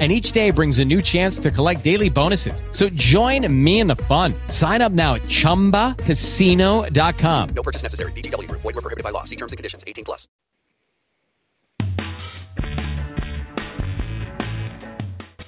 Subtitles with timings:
[0.00, 2.64] and each day brings a new chance to collect daily bonuses.
[2.72, 4.34] So join me in the fun.
[4.48, 7.48] Sign up now at ChumbaCasino.com.
[7.54, 8.10] No purchase necessary.
[8.12, 8.50] VGW.
[8.50, 9.22] Void were prohibited by law.
[9.22, 9.84] See terms and conditions.
[9.86, 10.26] 18 plus.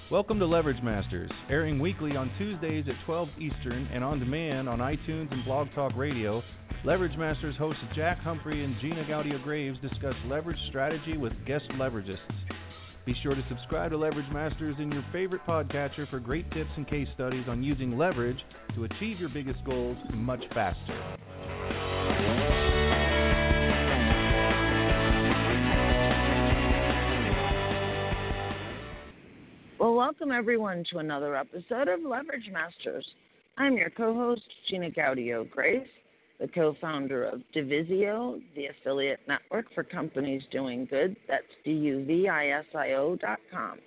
[0.09, 4.79] Welcome to Leverage Masters, airing weekly on Tuesdays at 12 Eastern and on demand on
[4.79, 6.45] iTunes and Blog Talk Radio.
[6.85, 12.19] Leverage Masters hosts Jack Humphrey and Gina Gaudio Graves discuss leverage strategy with guest leveragists.
[13.07, 16.89] Be sure to subscribe to Leverage Masters in your favorite podcatcher for great tips and
[16.89, 18.39] case studies on using leverage
[18.75, 21.17] to achieve your biggest goals much faster.
[29.79, 33.07] Well, welcome everyone to another episode of Leverage Masters.
[33.57, 35.89] I'm your co host, Gina Gaudio Graves
[36.41, 41.17] the co founder of Duvisio, the affiliate network for companies doing good.
[41.29, 43.79] That's D U V I S I O dot com.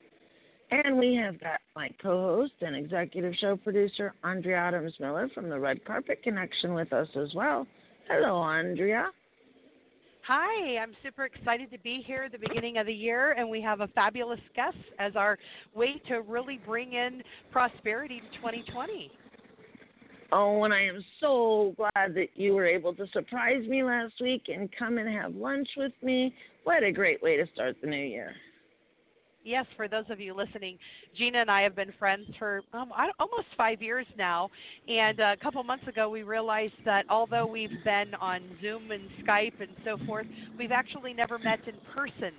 [0.72, 5.50] And we have got my co host and executive show producer, Andrea Adams Miller from
[5.50, 7.66] the Red Carpet Connection with us as well.
[8.08, 9.08] Hello, Andrea.
[10.28, 13.62] Hi, I'm super excited to be here at the beginning of the year, and we
[13.62, 15.40] have a fabulous guest as our
[15.74, 19.12] way to really bring in prosperity to 2020.
[20.32, 24.44] Oh, and I am so glad that you were able to surprise me last week
[24.48, 26.34] and come and have lunch with me.
[26.64, 28.36] What a great way to start the new year.
[29.44, 30.78] Yes, for those of you listening,
[31.18, 34.50] Gina and I have been friends for um, almost five years now.
[34.88, 39.60] And a couple months ago, we realized that although we've been on Zoom and Skype
[39.62, 40.28] and so forth,
[40.58, 42.34] we've actually never met in person.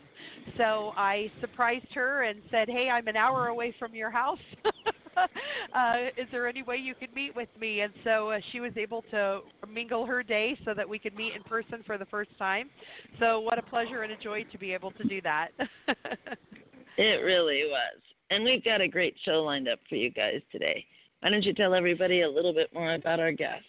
[0.58, 4.38] So I surprised her and said, Hey, I'm an hour away from your house.
[5.74, 7.80] uh, is there any way you could meet with me?
[7.80, 11.34] And so uh, she was able to mingle her day so that we could meet
[11.34, 12.70] in person for the first time.
[13.18, 15.48] So what a pleasure and a joy to be able to do that.
[16.98, 18.00] it really was.
[18.30, 20.84] And we've got a great show lined up for you guys today.
[21.20, 23.64] Why don't you tell everybody a little bit more about our guest?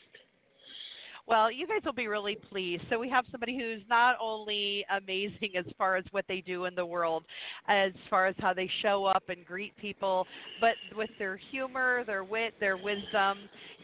[1.32, 2.84] Well, you guys will be really pleased.
[2.90, 6.76] So we have somebody who's not only amazing as far as what they do in
[6.76, 7.24] the world,
[7.70, 10.28] as far as how they show up and greet people,
[10.60, 13.38] but with their humor, their wit, their wisdom,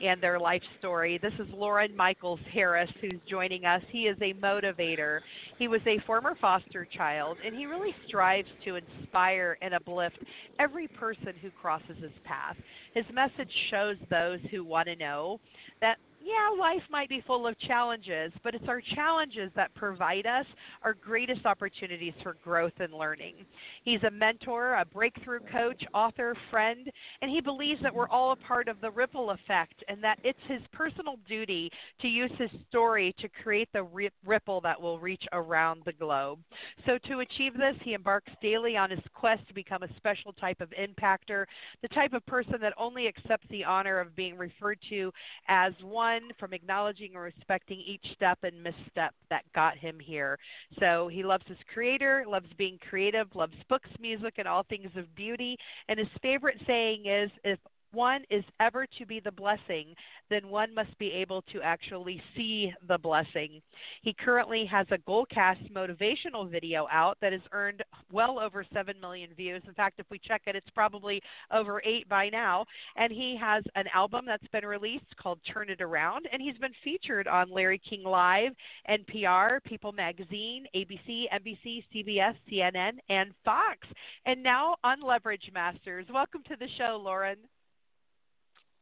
[0.03, 1.19] and their life story.
[1.21, 3.81] This is Loren Michaels Harris who's joining us.
[3.91, 5.21] He is a motivator.
[5.57, 10.17] He was a former foster child, and he really strives to inspire and uplift
[10.59, 12.57] every person who crosses his path.
[12.93, 15.39] His message shows those who want to know
[15.79, 15.95] that
[16.27, 20.45] yeah, life might be full of challenges, but it's our challenges that provide us
[20.83, 23.35] our greatest opportunities for growth and learning.
[23.83, 28.35] He's a mentor, a breakthrough coach, author, friend, and he believes that we're all a
[28.35, 31.71] part of the ripple effect and that it's his personal duty
[32.01, 33.87] to use his story to create the
[34.25, 36.39] ripple that will reach around the globe.
[36.85, 40.59] So, to achieve this, he embarks daily on his quest to become a special type
[40.59, 41.45] of impactor,
[41.81, 45.11] the type of person that only accepts the honor of being referred to
[45.47, 50.37] as one from acknowledging and respecting each step and misstep that got him here.
[50.79, 55.13] So he loves his creator, loves being creative, loves books, music, and all things of
[55.15, 55.57] beauty.
[55.89, 57.59] And his favorite saying is if
[57.91, 59.95] one is ever to be the blessing,
[60.29, 63.61] then one must be able to actually see the blessing.
[64.01, 69.29] He currently has a Goalcast motivational video out that has earned well over 7 million
[69.35, 69.61] views.
[69.67, 71.21] In fact, if we check it, it's probably
[71.51, 72.65] over 8 by now.
[72.95, 76.71] And he has an album that's been released called Turn It Around, and he's been
[76.83, 78.51] featured on Larry King Live,
[78.89, 83.79] NPR, People Magazine, ABC, NBC, CBS, CNN, and Fox.
[84.25, 86.05] And now on Leverage Masters.
[86.13, 87.37] Welcome to the show, Loren.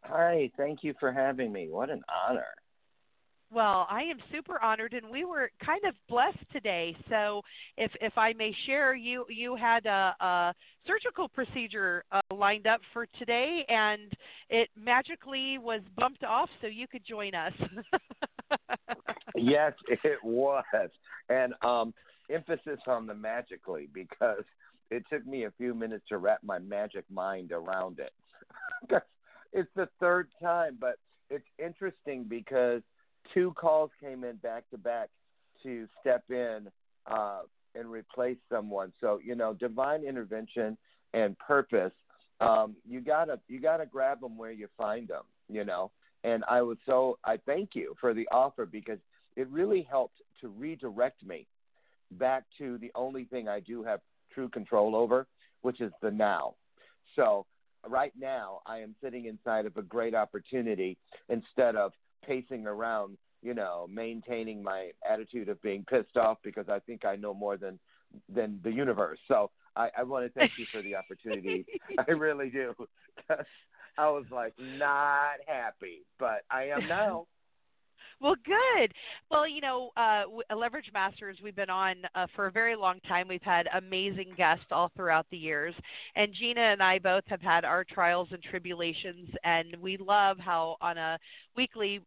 [0.07, 1.67] Hi, thank you for having me.
[1.69, 2.45] What an honor.
[3.51, 6.95] Well, I am super honored, and we were kind of blessed today.
[7.09, 7.41] So,
[7.77, 10.53] if if I may share, you you had a, a
[10.85, 14.11] surgical procedure uh, lined up for today, and
[14.49, 17.53] it magically was bumped off, so you could join us.
[19.35, 20.89] yes, it was,
[21.29, 21.93] and um,
[22.29, 24.43] emphasis on the magically because
[24.89, 28.11] it took me a few minutes to wrap my magic mind around it.
[29.55, 30.97] it's the third time, but
[31.29, 32.81] it's interesting because
[33.33, 35.09] two calls came in back to back
[35.63, 36.67] to step in
[37.07, 37.41] uh,
[37.73, 38.91] and replace someone.
[38.99, 40.77] So you know, divine intervention
[41.13, 41.93] and purpose.
[42.41, 45.23] Um, you gotta you gotta grab them where you find them.
[45.47, 45.91] You know,
[46.23, 48.99] and I was so I thank you for the offer because
[49.37, 51.47] it really helped to redirect me
[52.11, 54.01] back to the only thing I do have
[54.33, 55.27] true control over,
[55.61, 56.55] which is the now.
[57.15, 57.45] So
[57.87, 60.97] right now, I am sitting inside of a great opportunity
[61.29, 61.91] instead of
[62.25, 67.15] pacing around, you know, maintaining my attitude of being pissed off because I think I
[67.15, 67.79] know more than
[68.33, 69.19] than the universe.
[69.27, 71.65] So I, I want to thank you for the opportunity.
[72.07, 72.73] I really do.
[73.97, 77.27] I was like not happy, but I am now.
[78.21, 78.93] Well, good.
[79.29, 80.23] Well, you know, uh,
[80.55, 83.27] Leverage Masters, we've been on uh, for a very long time.
[83.27, 85.75] We've had amazing guests all throughout the years.
[86.15, 90.77] And Gina and I both have had our trials and tribulations, and we love how
[90.81, 91.17] on a
[91.55, 92.01] weekly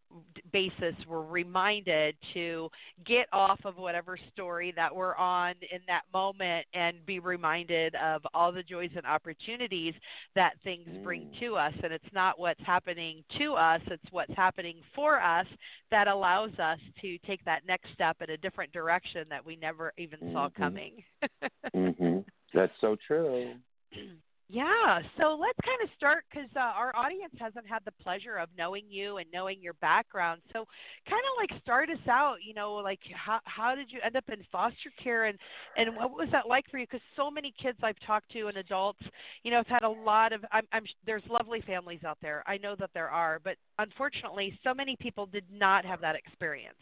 [0.53, 2.69] basis we're reminded to
[3.07, 8.23] get off of whatever story that we're on in that moment and be reminded of
[8.35, 9.95] all the joys and opportunities
[10.35, 11.41] that things bring Mm.
[11.41, 11.73] to us.
[11.83, 15.47] And it's not what's happening to us, it's what's happening for us
[15.91, 19.93] that allows us to take that next step in a different direction that we never
[19.99, 20.55] even saw Mhm.
[20.55, 21.05] coming.
[21.75, 22.19] hmm
[22.55, 23.55] That's so true.
[24.51, 28.49] yeah, so let's kind of start because uh, our audience hasn't had the pleasure of
[28.57, 30.41] knowing you and knowing your background.
[30.55, 30.65] So,
[31.07, 32.37] kind of like start us out.
[32.43, 35.39] You know, like how how did you end up in foster care and
[35.77, 36.87] and what was that like for you?
[36.87, 39.03] Because so many kids I've talked to and adults,
[39.43, 40.43] you know, have had a lot of.
[40.51, 42.43] I'm, I'm there's lovely families out there.
[42.47, 46.79] I know that there are, but unfortunately, so many people did not have that experience.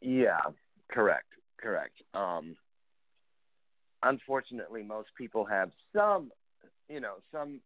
[0.00, 0.38] Yeah,
[0.88, 1.26] correct,
[1.60, 1.94] correct.
[2.14, 2.54] Um,
[4.02, 6.30] unfortunately, most people have some,
[6.88, 7.60] you know, some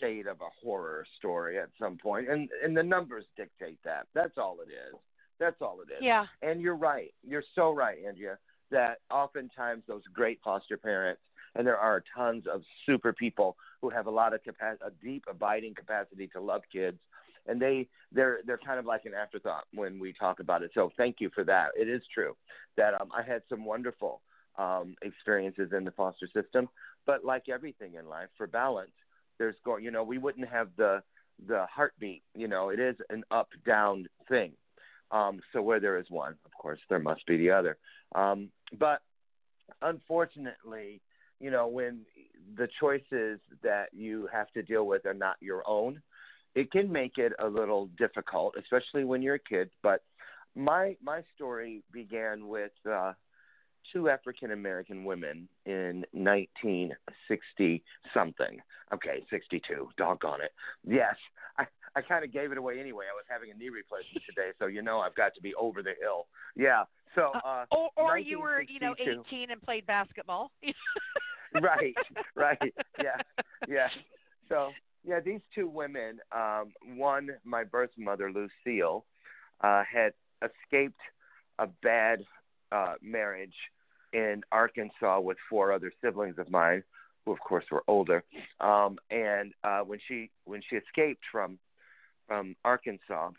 [0.00, 4.06] shade of a horror story at some point, and and the numbers dictate that.
[4.14, 4.98] That's all it is.
[5.38, 5.98] That's all it is.
[6.00, 6.26] Yeah.
[6.42, 7.12] And you're right.
[7.26, 8.38] You're so right, Andrea,
[8.70, 11.20] that oftentimes those great foster parents,
[11.54, 15.24] and there are tons of super people who have a lot of capacity, a deep,
[15.28, 16.98] abiding capacity to love kids,
[17.46, 20.70] and they they're they're kind of like an afterthought when we talk about it.
[20.74, 21.70] So thank you for that.
[21.76, 22.36] It is true
[22.76, 24.20] that um, I had some wonderful
[24.58, 26.68] um, experiences in the foster system,
[27.06, 28.92] but like everything in life, for balance,
[29.38, 29.84] there's going.
[29.84, 31.02] You know, we wouldn't have the
[31.46, 32.22] the heartbeat.
[32.34, 34.52] You know, it is an up down thing.
[35.10, 37.76] Um, so where there is one, of course, there must be the other.
[38.14, 39.02] Um, but
[39.82, 41.02] unfortunately,
[41.38, 42.06] you know, when
[42.56, 46.00] the choices that you have to deal with are not your own,
[46.54, 49.70] it can make it a little difficult, especially when you're a kid.
[49.82, 50.02] But
[50.54, 53.12] my my story began with uh,
[53.92, 57.82] two African American women in 1960
[58.12, 58.60] something.
[58.92, 59.88] Okay, 62.
[59.96, 60.52] Doggone it.
[60.86, 61.16] Yes,
[61.58, 61.64] I
[61.94, 63.06] I kind of gave it away anyway.
[63.10, 65.82] I was having a knee replacement today, so you know I've got to be over
[65.82, 66.26] the hill.
[66.56, 66.84] Yeah.
[67.14, 70.50] So uh, or or you were, you know, 18 and played basketball.
[71.60, 71.94] right,
[72.34, 73.20] right, yeah,
[73.68, 73.88] yeah.
[74.48, 74.70] So
[75.04, 76.18] yeah, these two women.
[76.30, 79.06] Um, one, my birth mother, Lucille,
[79.62, 80.12] uh, had
[80.42, 81.00] escaped
[81.58, 82.20] a bad
[82.70, 83.54] uh, marriage
[84.12, 86.82] in Arkansas with four other siblings of mine,
[87.24, 88.24] who of course were older.
[88.60, 91.58] Um, and uh, when she when she escaped from
[92.26, 93.30] from Arkansas,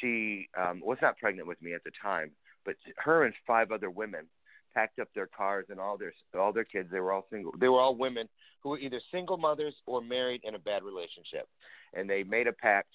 [0.00, 2.30] she um, was not pregnant with me at the time,
[2.64, 4.26] but her and five other women
[4.74, 6.88] packed up their cars and all their all their kids.
[6.90, 7.52] They were all single.
[7.58, 8.28] They were all women
[8.62, 11.48] who were either single mothers or married in a bad relationship,
[11.94, 12.88] and they made a pact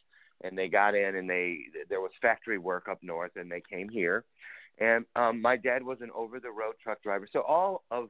[0.44, 1.60] and they got in and they
[1.90, 4.24] there was factory work up north and they came here,
[4.80, 7.28] and um, my dad was an over the road truck driver.
[7.32, 8.10] So all of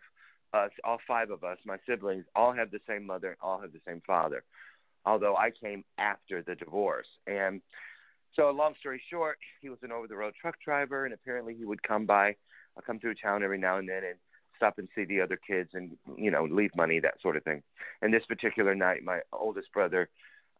[0.53, 3.73] us, all five of us, my siblings, all have the same mother, and all have
[3.73, 4.43] the same father.
[5.05, 7.61] Although I came after the divorce and.
[8.35, 11.63] So, long story short, he was an over the road truck driver, and apparently he
[11.63, 12.35] would come by
[12.75, 14.15] I'll come through town every now and then and
[14.57, 17.61] stop and see the other kids and you know leave money that sort of thing.
[18.01, 20.09] And this particular night, my oldest brother,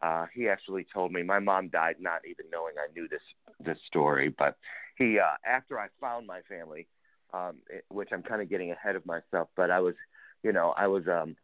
[0.02, 3.22] uh, he actually told me my mom died not even knowing I knew this
[3.60, 4.34] this story.
[4.38, 4.58] But
[4.98, 6.88] he uh, after I found my family,
[7.34, 9.96] um, it, which I'm kind of getting ahead of myself, but I was
[10.44, 11.36] you know I was um,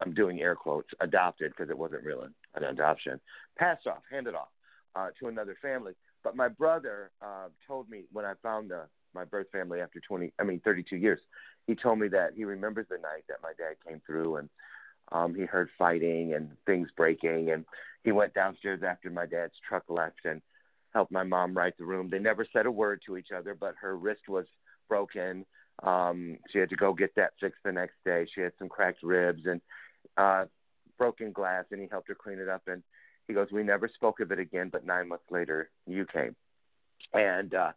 [0.00, 3.20] I'm doing air quotes adopted because it wasn't really an adoption,
[3.58, 4.48] passed off, handed off
[4.94, 5.94] uh, to another family.
[6.24, 8.86] But my brother uh, told me when I found the
[9.16, 11.18] my birth family after 20 i mean 32 years
[11.66, 14.48] he told me that he remembers the night that my dad came through and
[15.10, 17.64] um he heard fighting and things breaking and
[18.04, 20.42] he went downstairs after my dad's truck left and
[20.96, 22.08] helped my mom right the room.
[22.10, 24.46] They never said a word to each other but her wrist was
[24.88, 25.44] broken.
[25.82, 28.26] Um she had to go get that fixed the next day.
[28.34, 29.60] She had some cracked ribs and
[30.16, 30.44] uh
[30.98, 32.62] broken glass and he helped her clean it up.
[32.66, 32.82] And
[33.28, 36.34] he goes we never spoke of it again but 9 months later you came.
[37.12, 37.72] And uh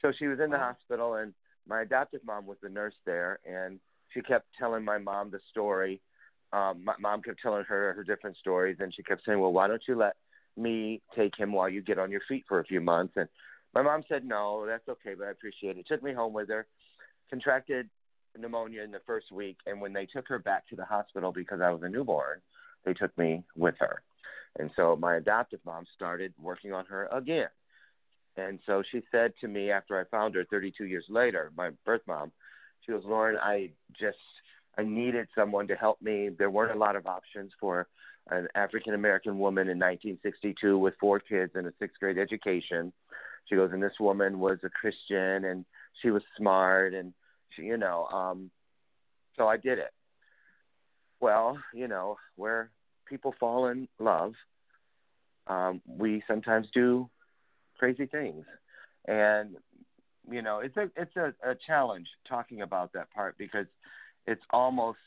[0.00, 0.72] so she was in the Wow.
[0.72, 1.34] hospital, and
[1.66, 3.78] my adoptive mom was the nurse there, and
[4.12, 6.00] she kept telling my mom the story.
[6.52, 9.68] Um, my mom kept telling her her different stories, and she kept saying, "Well, why
[9.68, 10.16] don't you let
[10.56, 13.28] me take him while you get on your feet for a few months?" And
[13.74, 16.66] my mom said, "No, that's okay, but I appreciate it." Took me home with her,
[17.28, 17.88] contracted
[18.38, 21.60] pneumonia in the first week, and when they took her back to the hospital because
[21.60, 22.40] I was a newborn,
[22.84, 24.02] they took me with her.
[24.58, 27.48] And so my adoptive mom started working on her again.
[28.36, 32.02] And so she said to me after I found her 32 years later, my birth
[32.06, 32.32] mom,
[32.80, 34.18] she goes, Loren, I just
[34.78, 36.30] I needed someone to help me.
[36.30, 37.88] There weren't a lot of options for
[38.28, 42.92] an African American woman in 1962 with four kids and a sixth grade education.
[43.46, 45.64] She goes, and this woman was a Christian and
[46.02, 47.12] she was smart and
[47.50, 48.50] she, you know, um,
[49.36, 49.92] so I did it.
[51.20, 52.70] Well, you know, where
[53.06, 54.34] people fall in love,
[55.46, 57.10] um, we sometimes do
[57.78, 58.44] crazy things,
[59.06, 59.56] and
[60.30, 63.66] you know, it's a it's a, a challenge talking about that part because
[64.26, 64.98] it's almost,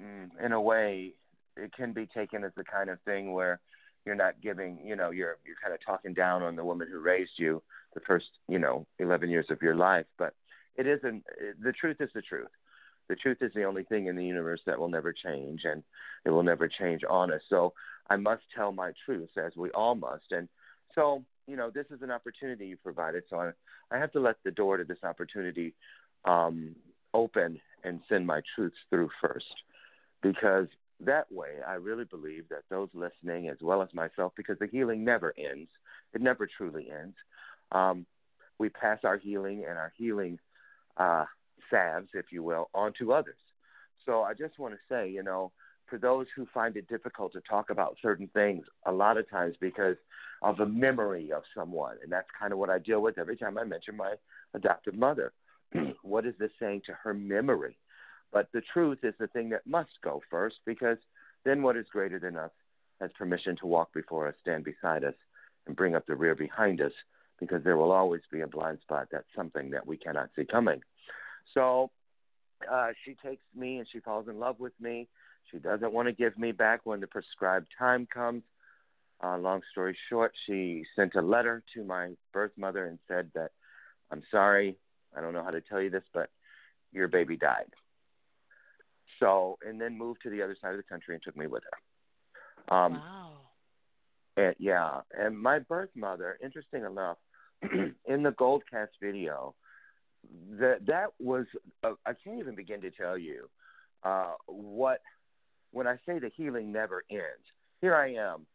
[0.00, 1.14] mm, in a way,
[1.58, 3.60] it can be taken as the kind of thing where
[4.04, 6.98] you're not giving, you know, you're you're kind of talking down on the woman who
[7.00, 7.62] raised you
[7.94, 10.06] the first, you know, 11 years of your life.
[10.18, 10.34] But
[10.76, 11.24] it isn't.
[11.62, 12.48] The truth is the truth.
[13.08, 15.82] The truth is the only thing in the universe that will never change, and
[16.24, 17.40] it will never change on us.
[17.48, 17.72] So
[18.10, 20.30] I must tell my truth, as we all must.
[20.30, 20.48] And
[20.94, 23.24] so, you know, this is an opportunity you provided.
[23.30, 23.50] So I,
[23.90, 25.74] I have to let the door to this opportunity
[26.26, 26.76] um,
[27.14, 29.54] open and send my truths through first,
[30.22, 30.66] because
[31.04, 35.04] that way I really believe that those listening, as well as myself, because the healing
[35.04, 35.70] never ends,
[36.12, 37.16] it never truly ends.
[37.72, 38.06] Um,
[38.58, 40.38] we pass our healing and our healing
[40.96, 41.24] uh,
[41.70, 43.38] salves, if you will, onto others.
[44.04, 45.52] So I just want to say, you know,
[45.88, 49.54] for those who find it difficult to talk about certain things, a lot of times
[49.60, 49.96] because
[50.42, 53.58] of a memory of someone, and that's kind of what I deal with every time
[53.58, 54.14] I mention my
[54.54, 55.32] adoptive mother.
[56.02, 57.76] what is this saying to her memory?
[58.32, 60.98] But the truth is the thing that must go first because
[61.44, 62.50] then what is greater than us
[63.00, 65.14] has permission to walk before us, stand beside us,
[65.66, 66.92] and bring up the rear behind us
[67.38, 69.08] because there will always be a blind spot.
[69.10, 70.80] That's something that we cannot see coming.
[71.54, 71.90] So
[72.70, 75.08] uh, she takes me and she falls in love with me.
[75.50, 78.42] She doesn't want to give me back when the prescribed time comes.
[79.22, 83.50] Uh, long story short, she sent a letter to my birth mother and said that,
[84.10, 84.76] I'm sorry,
[85.16, 86.30] I don't know how to tell you this, but
[86.92, 87.66] your baby died.
[89.20, 91.62] So, and then moved to the other side of the country and took me with
[91.64, 92.76] her.
[92.76, 93.30] Um, wow.
[94.36, 97.18] And, yeah, and my birth mother, interesting enough,
[97.62, 99.54] in the Goalcast video,
[100.60, 101.46] that that was
[101.84, 103.48] uh, I can't even begin to tell you
[104.02, 105.00] uh, what
[105.72, 107.24] when I say the healing never ends.
[107.80, 108.46] Here I am,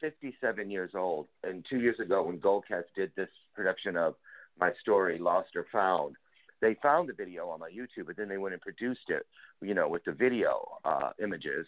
[0.00, 4.14] 57 years old, and two years ago when Goalcast did this production of
[4.58, 6.16] my story, Lost or Found,
[6.62, 9.26] they found the video on my YouTube, but then they went and produced it,
[9.60, 11.66] you know, with the video uh, images.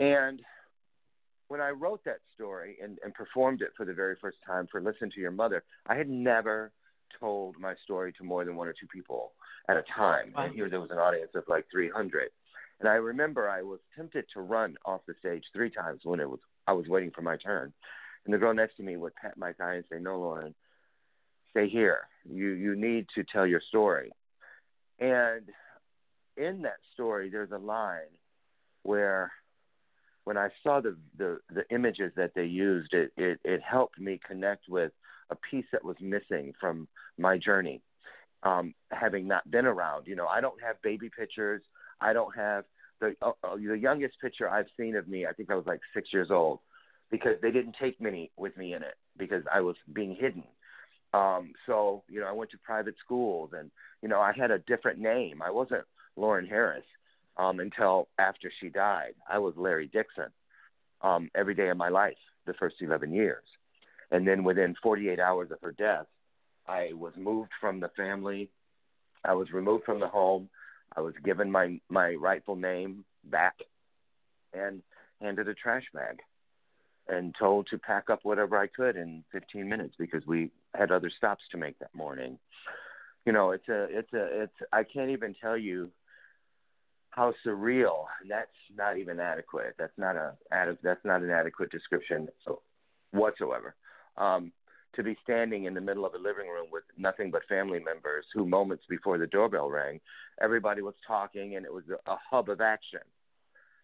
[0.00, 0.40] And
[1.48, 4.80] when I wrote that story and, and performed it for the very first time for
[4.80, 6.72] Listen to Your Mother, I had never
[7.20, 9.32] told my story to more than one or two people
[9.68, 10.32] at a time.
[10.46, 12.30] And here there was an audience of like 300.
[12.80, 16.28] And I remember I was tempted to run off the stage three times when it
[16.28, 17.72] was I was waiting for my turn.
[18.24, 20.54] And the girl next to me would pat my thigh and say, "No, Loren,
[21.50, 22.08] stay here.
[22.30, 24.10] You you need to tell your story."
[24.98, 25.42] And
[26.36, 28.12] in that story, there's a line
[28.82, 29.32] where
[30.24, 34.20] when I saw the the, the images that they used, it, it it helped me
[34.26, 34.92] connect with
[35.30, 37.80] a piece that was missing from my journey.
[38.42, 41.62] Um, having not been around, you know, I don't have baby pictures.
[42.00, 42.64] I don't have
[43.00, 45.26] the uh, uh, the youngest picture I've seen of me.
[45.26, 46.60] I think I was like six years old,
[47.10, 50.44] because they didn't take many with me in it because I was being hidden.
[51.14, 53.70] Um, so you know, I went to private schools, and
[54.02, 55.42] you know, I had a different name.
[55.42, 55.84] I wasn't
[56.16, 56.84] Loren Harris
[57.36, 59.14] um, until after she died.
[59.30, 60.30] I was Larry Dixon
[61.02, 63.44] um, every day of my life, the first 11 years.
[64.10, 66.06] And then within 48 hours of her death,
[66.66, 68.50] I was moved from the family.
[69.24, 70.48] I was removed from the home.
[70.96, 73.56] I was given my my rightful name back,
[74.54, 74.82] and
[75.20, 76.20] handed a trash bag,
[77.08, 81.10] and told to pack up whatever I could in 15 minutes because we had other
[81.16, 82.38] stops to make that morning.
[83.24, 85.90] You know, it's a it's a it's I can't even tell you
[87.10, 88.04] how surreal.
[88.28, 89.74] That's not even adequate.
[89.78, 90.34] That's not a
[90.82, 92.28] that's not an adequate description
[93.10, 93.74] whatsoever.
[94.16, 94.52] Um,
[94.94, 98.24] to be standing in the middle of a living room with nothing but family members
[98.32, 100.00] who moments before the doorbell rang,
[100.40, 103.00] everybody was talking and it was a, a hub of action.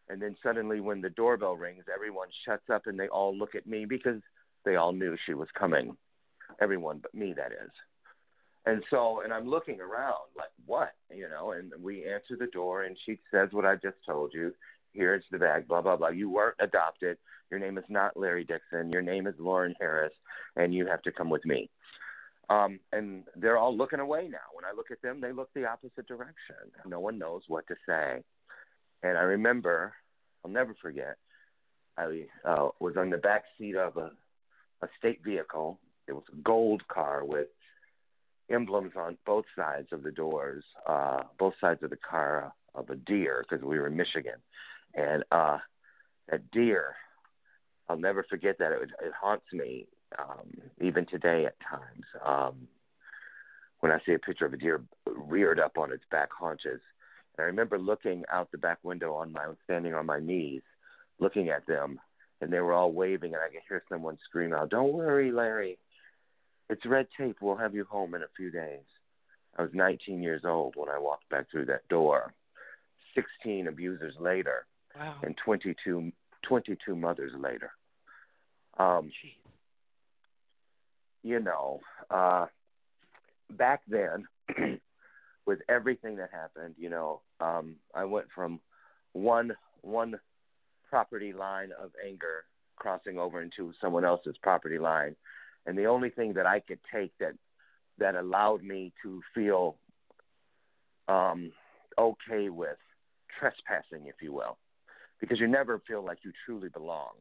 [0.08, 3.66] And then suddenly when the doorbell rings, everyone shuts up and they all look at
[3.66, 4.20] me because
[4.64, 5.96] they all knew she was coming.
[6.60, 7.70] Everyone but me, that is.
[8.64, 10.92] And so, and I'm looking around like, what?
[11.10, 14.54] You know, and we answer the door and she says what I just told you.
[14.92, 16.08] Here's the bag, blah, blah, blah.
[16.08, 17.16] You weren't adopted.
[17.50, 18.92] Your name is not Larry Dixon.
[18.92, 20.12] Your name is Loren Harris,
[20.56, 21.70] and you have to come with me.
[22.50, 24.38] Um, and they're all looking away now.
[24.52, 26.56] When I look at them, they look the opposite direction.
[26.86, 28.22] No one knows what to say.
[29.02, 29.94] And I remember,
[30.44, 31.16] I'll never forget,
[31.96, 34.10] I uh, was on the back seat of a,
[34.82, 35.78] a state vehicle.
[36.08, 37.48] It was a gold car with
[38.50, 42.96] emblems on both sides of the doors, uh, both sides of the car of a
[42.96, 44.36] deer because we were in Michigan.
[44.94, 45.58] And uh,
[46.30, 46.94] that deer,
[47.88, 48.72] I'll never forget that.
[48.72, 49.86] It, it haunts me
[50.18, 50.48] um,
[50.80, 52.04] even today at times.
[52.24, 52.68] Um,
[53.80, 56.80] when I see a picture of a deer reared up on its back haunches,
[57.36, 60.62] and I remember looking out the back window on my standing on my knees,
[61.18, 61.98] looking at them,
[62.40, 65.78] and they were all waving, and I could hear someone scream out, "Don't worry, Larry,
[66.72, 67.36] it's red tape.
[67.40, 68.84] We'll have you home in a few days."
[69.58, 72.32] I was 19 years old when I walked back through that door.
[73.14, 74.64] 16 abusers later,
[74.98, 75.16] Wow.
[75.22, 76.10] and 22,
[76.42, 77.70] 22 mothers later.
[78.78, 79.36] Um, Jeez.
[81.22, 82.46] you know, uh,
[83.50, 84.26] back then,
[85.46, 88.60] with everything that happened, you know, um, I went from
[89.12, 89.52] one
[89.82, 90.18] one
[90.88, 92.44] property line of anger
[92.76, 95.14] crossing over into someone else's property line,
[95.66, 97.34] and the only thing that I could take that
[97.98, 99.76] that allowed me to feel
[101.08, 101.52] um,
[101.98, 102.78] okay with
[103.38, 104.56] trespassing, if you will,
[105.20, 107.12] because you never feel like you truly belong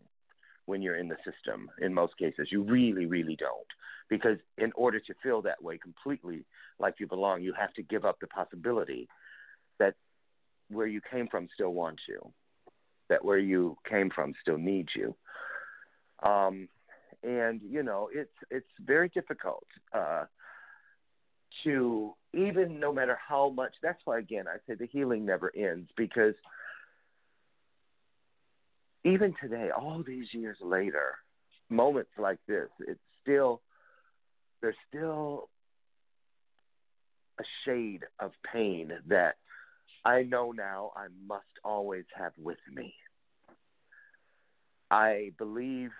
[0.65, 1.69] when you're in the system.
[1.79, 3.67] In most cases, you really, really don't
[4.11, 6.43] because in order to feel that way completely
[6.79, 9.07] like you belong, you have to give up the possibility
[9.79, 9.95] that
[10.69, 12.19] where you came from still wants you,
[13.09, 15.15] that where you came from still needs you.
[16.27, 16.67] Um,
[17.23, 20.25] and you know, it's it's very difficult uh,
[21.63, 23.73] to even no matter how much.
[23.81, 26.35] That's why again I say the healing never ends because
[29.03, 31.15] even today, all these years later,
[31.69, 33.61] moments like this, it's still
[34.61, 35.49] there's still
[37.39, 39.35] a shade of pain that
[40.05, 42.93] I know now I must always have with me.
[44.89, 45.91] I believe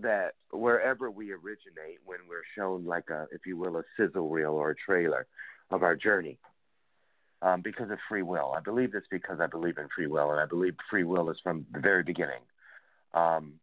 [0.00, 4.52] that wherever we originate, when we're shown like a, if you will, a sizzle reel
[4.52, 5.26] or a trailer
[5.70, 6.38] of our journey,
[7.42, 8.52] um, because of free will.
[8.56, 11.38] I believe this because I believe in free will, and I believe free will is
[11.42, 12.40] from the very beginning,
[13.14, 13.54] um,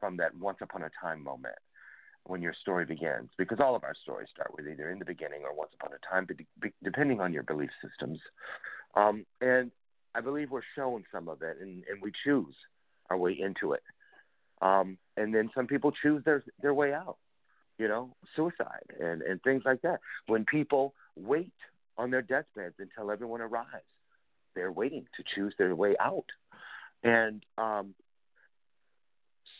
[0.00, 1.56] from that once upon a time moment
[2.24, 3.30] when your story begins.
[3.36, 6.06] Because all of our stories start with either in the beginning or once upon a
[6.10, 6.26] time,
[6.82, 8.18] depending on your belief systems.
[8.94, 9.70] Um, and
[10.14, 12.54] I believe we're shown some of it, and, and we choose
[13.10, 13.82] our way into it.
[14.62, 17.18] Um, and then some people choose their their way out,
[17.78, 20.00] you know, suicide and and things like that.
[20.26, 21.52] When people wait
[21.98, 23.84] on their deathbeds until everyone arrives,
[24.54, 26.26] they're waiting to choose their way out.
[27.02, 27.94] And um,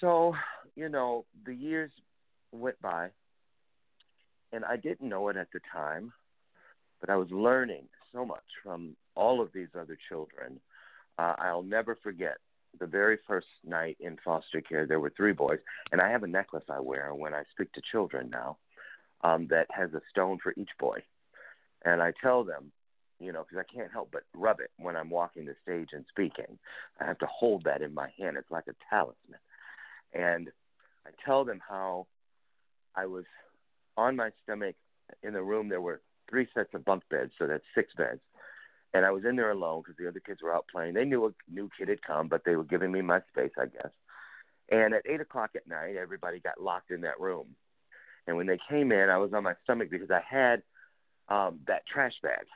[0.00, 0.34] so,
[0.74, 1.90] you know, the years
[2.52, 3.10] went by,
[4.52, 6.12] and I didn't know it at the time,
[7.00, 10.60] but I was learning so much from all of these other children.
[11.18, 12.38] Uh, I'll never forget
[12.78, 14.86] the very first night in foster care.
[14.86, 15.58] There were three boys,
[15.92, 18.58] and I have a necklace I wear when I speak to children now
[19.22, 20.98] um, that has a stone for each boy.
[21.84, 22.72] And I tell them,
[23.20, 26.04] you know, because I can't help but rub it when I'm walking the stage and
[26.08, 26.58] speaking.
[27.00, 28.36] I have to hold that in my hand.
[28.36, 29.40] It's like a talisman.
[30.12, 30.48] And
[31.06, 32.06] I tell them how
[32.94, 33.24] I was
[33.96, 34.74] on my stomach
[35.22, 35.68] in the room.
[35.68, 38.20] There were three sets of bunk beds, so that's six beds.
[38.96, 40.94] And I was in there alone because the other kids were out playing.
[40.94, 43.66] They knew a new kid had come, but they were giving me my space, I
[43.66, 43.90] guess.
[44.70, 47.48] And at eight o'clock at night, everybody got locked in that room.
[48.26, 50.62] And when they came in, I was on my stomach because I had
[51.28, 52.46] um, that trash bag.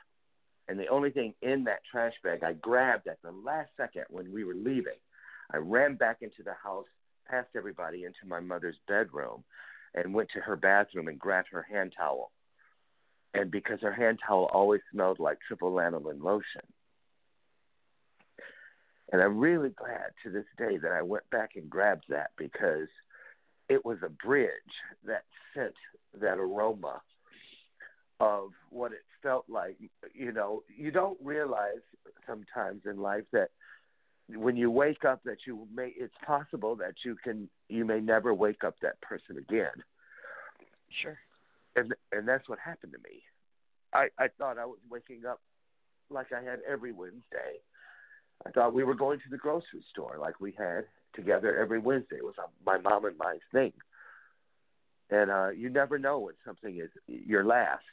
[0.67, 4.33] And the only thing in that trash bag I grabbed at the last second when
[4.33, 4.97] we were leaving,
[5.53, 6.87] I ran back into the house,
[7.29, 9.43] past everybody, into my mother's bedroom,
[9.93, 12.31] and went to her bathroom and grabbed her hand towel.
[13.33, 16.61] And because her hand towel always smelled like triple lanolin lotion.
[19.11, 22.87] And I'm really glad to this day that I went back and grabbed that because
[23.69, 24.49] it was a bridge
[25.05, 25.73] that sent
[26.19, 27.01] that aroma
[28.19, 29.77] of what it felt like.
[30.13, 31.81] You know, you don't realize
[32.27, 33.49] sometimes in life that
[34.29, 38.33] when you wake up that you may it's possible that you can you may never
[38.33, 39.83] wake up that person again.
[41.01, 41.17] Sure.
[41.75, 43.23] And and that's what happened to me.
[43.93, 45.39] I I thought I was waking up
[46.09, 47.61] like I had every Wednesday.
[48.45, 52.17] I thought we were going to the grocery store like we had together every Wednesday.
[52.17, 53.73] It was my mom and my thing.
[55.09, 57.83] And uh you never know when something is your last.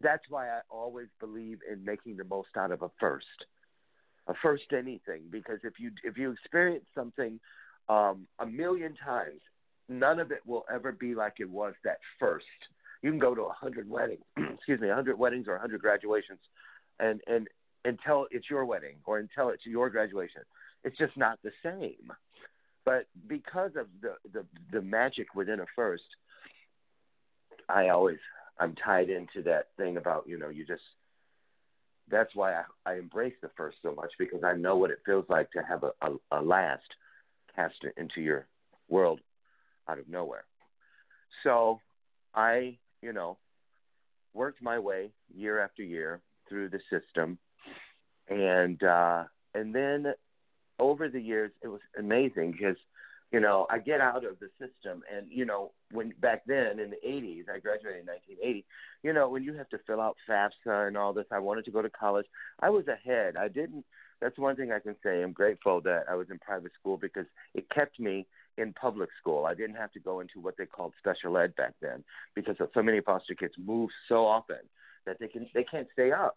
[0.00, 3.46] That's why I always believe in making the most out of a first
[4.28, 7.40] a first anything because if you if you experience something
[7.88, 9.40] um, a million times,
[9.98, 12.46] none of it will ever be like it was that first.
[13.02, 14.22] You can go to a hundred weddings,
[14.54, 16.38] excuse me, a hundred weddings or a hundred graduations,
[17.00, 17.48] and and
[17.84, 20.42] until it's your wedding or until it's your graduation,
[20.84, 22.12] it's just not the same.
[22.84, 26.04] But because of the the, the magic within a first,
[27.68, 28.18] I always
[28.58, 30.82] I'm tied into that thing about you know you just
[32.10, 35.24] that's why I, I embrace the first so much because I know what it feels
[35.28, 36.82] like to have a, a, a last
[37.54, 38.46] cast into your
[38.88, 39.20] world
[39.88, 40.44] out of nowhere.
[41.42, 41.80] So
[42.34, 43.38] I, you know,
[44.34, 47.38] worked my way year after year through the system,
[48.28, 50.14] and uh, and then
[50.78, 52.76] over the years it was amazing because
[53.32, 56.90] you know I get out of the system, and you know when back then in
[56.90, 58.64] the 80s, I graduated in 1980.
[59.02, 61.70] You know when you have to fill out FAFSA and all this, I wanted to
[61.70, 62.26] go to college.
[62.60, 63.36] I was ahead.
[63.36, 63.84] I didn't.
[64.20, 65.22] That's one thing I can say.
[65.22, 68.26] I'm grateful that I was in private school because it kept me
[68.58, 69.46] in public school.
[69.46, 72.82] I didn't have to go into what they called special ed back then because so
[72.82, 74.58] many foster kids move so often
[75.06, 76.36] that they can they can't stay up.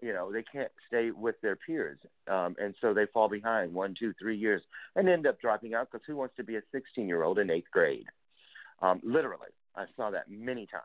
[0.00, 1.98] You know, they can't stay with their peers,
[2.30, 4.62] um, and so they fall behind one, two, three years,
[4.94, 7.50] and end up dropping out because who wants to be a 16 year old in
[7.50, 8.06] eighth grade?
[8.80, 10.84] Um, literally, I saw that many times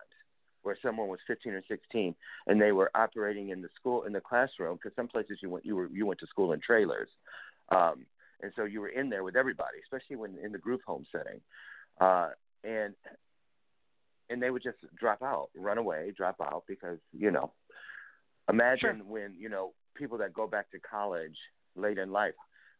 [0.63, 2.15] where someone was 15 or 16
[2.47, 5.65] and they were operating in the school in the classroom because some places you went
[5.65, 7.09] you were you went to school in trailers
[7.69, 8.05] um,
[8.43, 11.39] and so you were in there with everybody, especially when in the group home setting,
[12.01, 12.29] uh,
[12.63, 12.93] and
[14.29, 17.51] and they would just drop out, run away, drop out because you know,
[18.49, 19.05] imagine Sure.
[19.07, 21.37] when you know people that go back to college
[21.75, 22.33] late in life.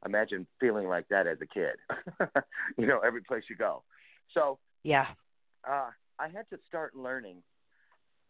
[0.06, 1.76] Imagine feeling like that as a kid.
[2.78, 3.84] you know, every place you go.
[4.34, 5.08] So Yeah.
[5.65, 7.41] uh, I had to start learning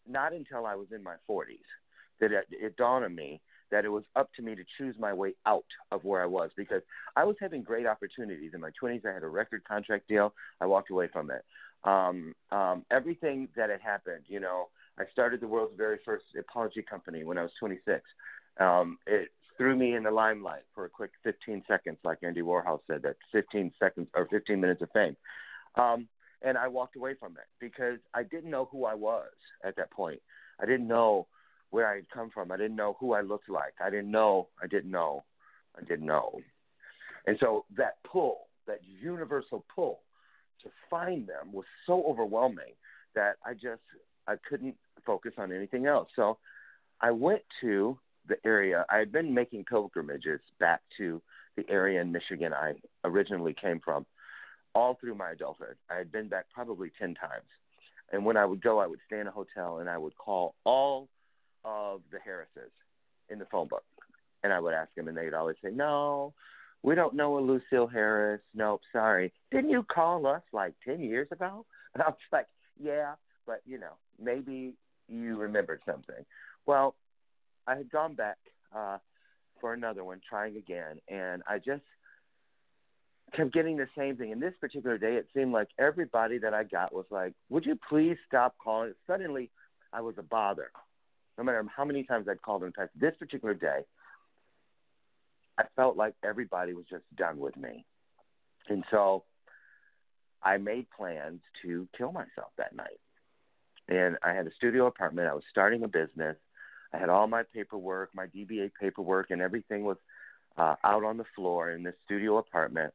[0.08, 1.66] not until I was in my 40s
[2.20, 3.42] that it, it dawned on me
[3.74, 6.52] that it was up to me to choose my way out of where I was
[6.56, 6.84] because
[7.16, 9.04] I was having great opportunities in my 20s.
[9.04, 10.32] I had a record contract deal.
[10.62, 11.44] I walked away from it.
[11.84, 14.68] Um, um, everything that had happened, you know,
[15.00, 18.00] I started the world's very first apology company when I was 26.
[18.60, 22.80] Um, it threw me in the limelight for a quick 15 seconds, like Andy Warhol
[22.86, 25.18] said, that 15 seconds or 15 minutes of fame.
[25.74, 26.08] Um,
[26.44, 29.32] and I walked away from it because I didn't know who I was
[29.66, 30.22] at that point.
[30.62, 31.26] I didn't know
[31.74, 32.52] where I had come from.
[32.52, 33.74] I didn't know who I looked like.
[33.84, 34.48] I didn't know.
[34.62, 35.24] I didn't know.
[35.76, 36.40] I didn't know.
[37.26, 40.02] And so that pull, that universal pull
[40.62, 42.76] to find them was so overwhelming
[43.16, 43.82] that I just
[44.28, 46.10] I couldn't focus on anything else.
[46.16, 46.38] So
[47.02, 48.86] I went to the area.
[48.88, 51.24] I had been making pilgrimages back to
[51.58, 54.06] the area in Michigan I originally came from
[54.76, 55.76] all through my adulthood.
[55.90, 57.50] I had been back probably 10 times.
[58.12, 60.54] And when I would go, I would stay in a hotel and I would call
[60.66, 61.10] all
[61.66, 62.72] of the Harrises
[63.30, 63.84] in the phone book.
[64.44, 66.34] And I would ask them, and they'd always say, No,
[66.82, 68.42] we don't know a Lucille Harris.
[68.54, 69.32] Nope, sorry.
[69.52, 71.66] Didn't you call us like 10 years ago?
[71.94, 72.48] And I was like,
[72.82, 73.14] Yeah,
[73.46, 74.74] but you know, maybe
[75.08, 76.26] you remembered something.
[76.66, 76.96] Well,
[77.68, 78.38] I had gone back
[78.76, 78.98] uh,
[79.62, 81.84] for another one, trying again, and I just
[83.36, 84.32] kept getting the same thing.
[84.32, 87.78] And this particular day, it seemed like everybody that I got was like, "Would you
[87.90, 89.50] please stop calling?" Suddenly,
[89.92, 90.72] I was a bother.
[91.38, 93.82] No matter how many times I'd called in the past, this particular day,
[95.58, 97.86] I felt like everybody was just done with me,
[98.70, 99.24] and so
[100.42, 103.00] I made plans to kill myself that night.
[103.88, 105.28] And I had a studio apartment.
[105.28, 106.38] I was starting a business.
[106.94, 109.98] I had all my paperwork, my DBA paperwork, and everything was
[110.58, 112.94] uh, out on the floor in this studio apartment.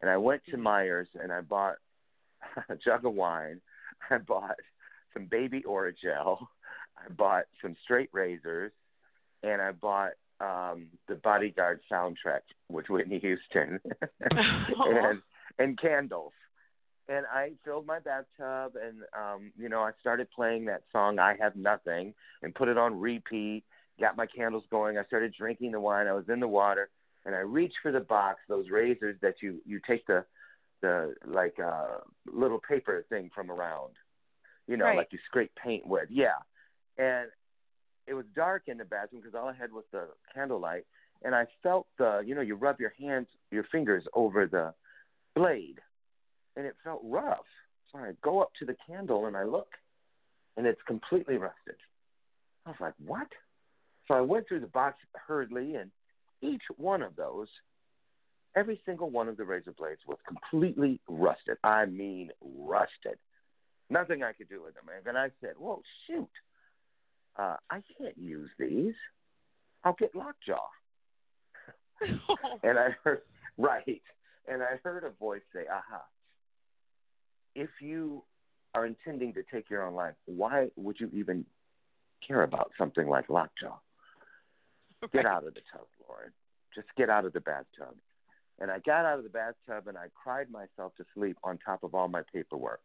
[0.00, 1.76] And I went to Meijer's and I bought
[2.68, 3.60] a jug of wine.
[4.10, 4.56] I bought
[5.12, 6.46] some baby Orajel.
[6.98, 8.72] I bought some straight razors,
[9.42, 13.80] and I bought um the Bodyguard soundtrack with Whitney Houston,
[14.30, 15.22] and
[15.58, 16.32] and candles.
[17.08, 21.36] And I filled my bathtub, and um, you know, I started playing that song "I
[21.40, 23.62] Have Nothing" and put it on repeat.
[24.00, 24.98] Got my candles going.
[24.98, 26.06] I started drinking the wine.
[26.08, 26.90] I was in the water,
[27.24, 30.24] and I reached for the box, those razors that you you take the
[30.82, 31.98] the like uh
[32.30, 33.92] little paper thing from around,
[34.66, 34.96] you know, Right.
[34.96, 36.08] like you scrape paint with.
[36.10, 36.34] Yeah,
[36.98, 37.28] and
[38.06, 40.86] it was dark in the bathroom because all I had was the candlelight,
[41.22, 44.74] and I felt the you know you rub your hands your fingers over the
[45.34, 45.78] blade,
[46.56, 47.46] and it felt rough.
[47.92, 49.68] So I go up to the candle and I look,
[50.56, 51.76] and it's completely rusted.
[52.64, 53.28] I was like, what?
[54.08, 55.90] So I went through the box hurriedly, and
[56.42, 57.48] each one of those,
[58.56, 61.58] every single one of the razor blades was completely rusted.
[61.62, 63.18] I mean, rusted.
[63.88, 64.84] Nothing I could do with them.
[65.06, 66.28] And I said, well, shoot,
[67.38, 68.94] uh, I can't use these.
[69.84, 70.66] I'll get lockjaw.
[72.62, 73.22] And I heard,
[73.56, 74.02] right.
[74.46, 76.02] And I heard a voice say, aha,
[77.54, 78.22] if you
[78.74, 81.46] are intending to take your own life, why would you even
[82.26, 83.78] care about something like lockjaw?
[85.12, 86.32] Get out of the tub, Loren.
[86.74, 87.94] Just get out of the bathtub.
[88.60, 91.82] And I got out of the bathtub and I cried myself to sleep on top
[91.82, 92.80] of all my paperwork.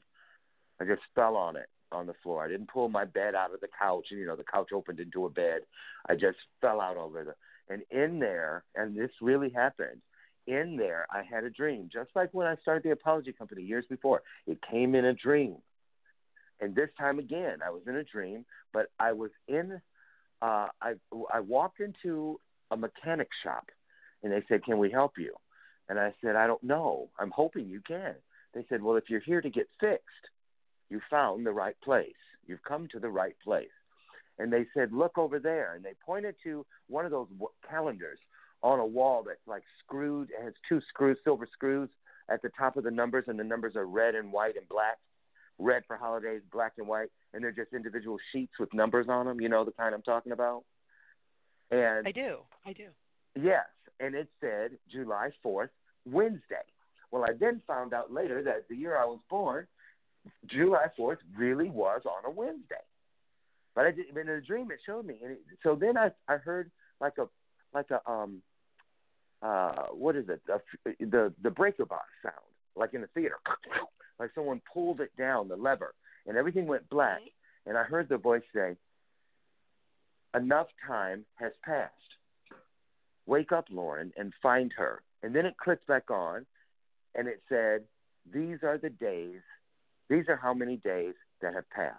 [0.79, 2.43] I just fell on it on the floor.
[2.43, 4.99] I didn't pull my bed out of the couch and you know the couch opened
[4.99, 5.61] into a bed.
[6.07, 7.35] I just fell out over the
[7.73, 10.01] and in there and this really happened.
[10.47, 13.85] In there I had a dream, just like when I started the apology company years
[13.89, 14.23] before.
[14.47, 15.57] It came in a dream.
[16.59, 19.81] And this time again, I was in a dream, but I was in
[20.41, 20.93] uh I
[21.33, 22.39] I walked into
[22.71, 23.69] a mechanic shop
[24.23, 25.35] and they said, "Can we help you?"
[25.89, 27.09] And I said, "I don't know.
[27.19, 28.15] I'm hoping you can."
[28.53, 30.29] They said, "Well, if you're here to get fixed,
[30.91, 32.13] you found the right place.
[32.45, 33.71] You've come to the right place."
[34.37, 38.19] And they said, "Look over there." And they pointed to one of those w- calendars
[38.61, 40.29] on a wall that's like screwed.
[40.29, 41.89] It has two screws, silver screws
[42.29, 44.99] at the top of the numbers, and the numbers are red and white and black.
[45.57, 49.39] Red for holidays, black and white, and they're just individual sheets with numbers on them.
[49.39, 50.63] You know the kind I'm talking about.
[51.69, 52.39] And I do.
[52.65, 52.87] I do.
[53.35, 53.67] Yes,
[53.99, 55.69] and it said July 4th,
[56.05, 56.65] Wednesday.
[57.11, 59.67] Well, I then found out later that the year I was born,
[60.45, 62.75] July 4th really was on a Wednesday.
[63.75, 66.37] But I didn't, in a dream it showed me, and it, so then I I
[66.37, 67.27] heard like a
[67.73, 68.41] like a um
[69.41, 70.41] uh what is it?
[70.45, 70.59] The
[70.99, 72.35] the the breaker box sound
[72.75, 73.37] like in the theater.
[74.19, 75.95] Like someone pulled it down the lever
[76.27, 77.21] and everything went black.
[77.65, 78.75] And I heard the voice say
[80.35, 81.91] enough time has passed.
[83.25, 85.01] Wake up, Loren, and find her.
[85.21, 86.45] And then it clicked back on,
[87.13, 87.83] and it said,
[88.33, 89.41] These are the days,
[90.11, 91.95] these are how many days that have passed.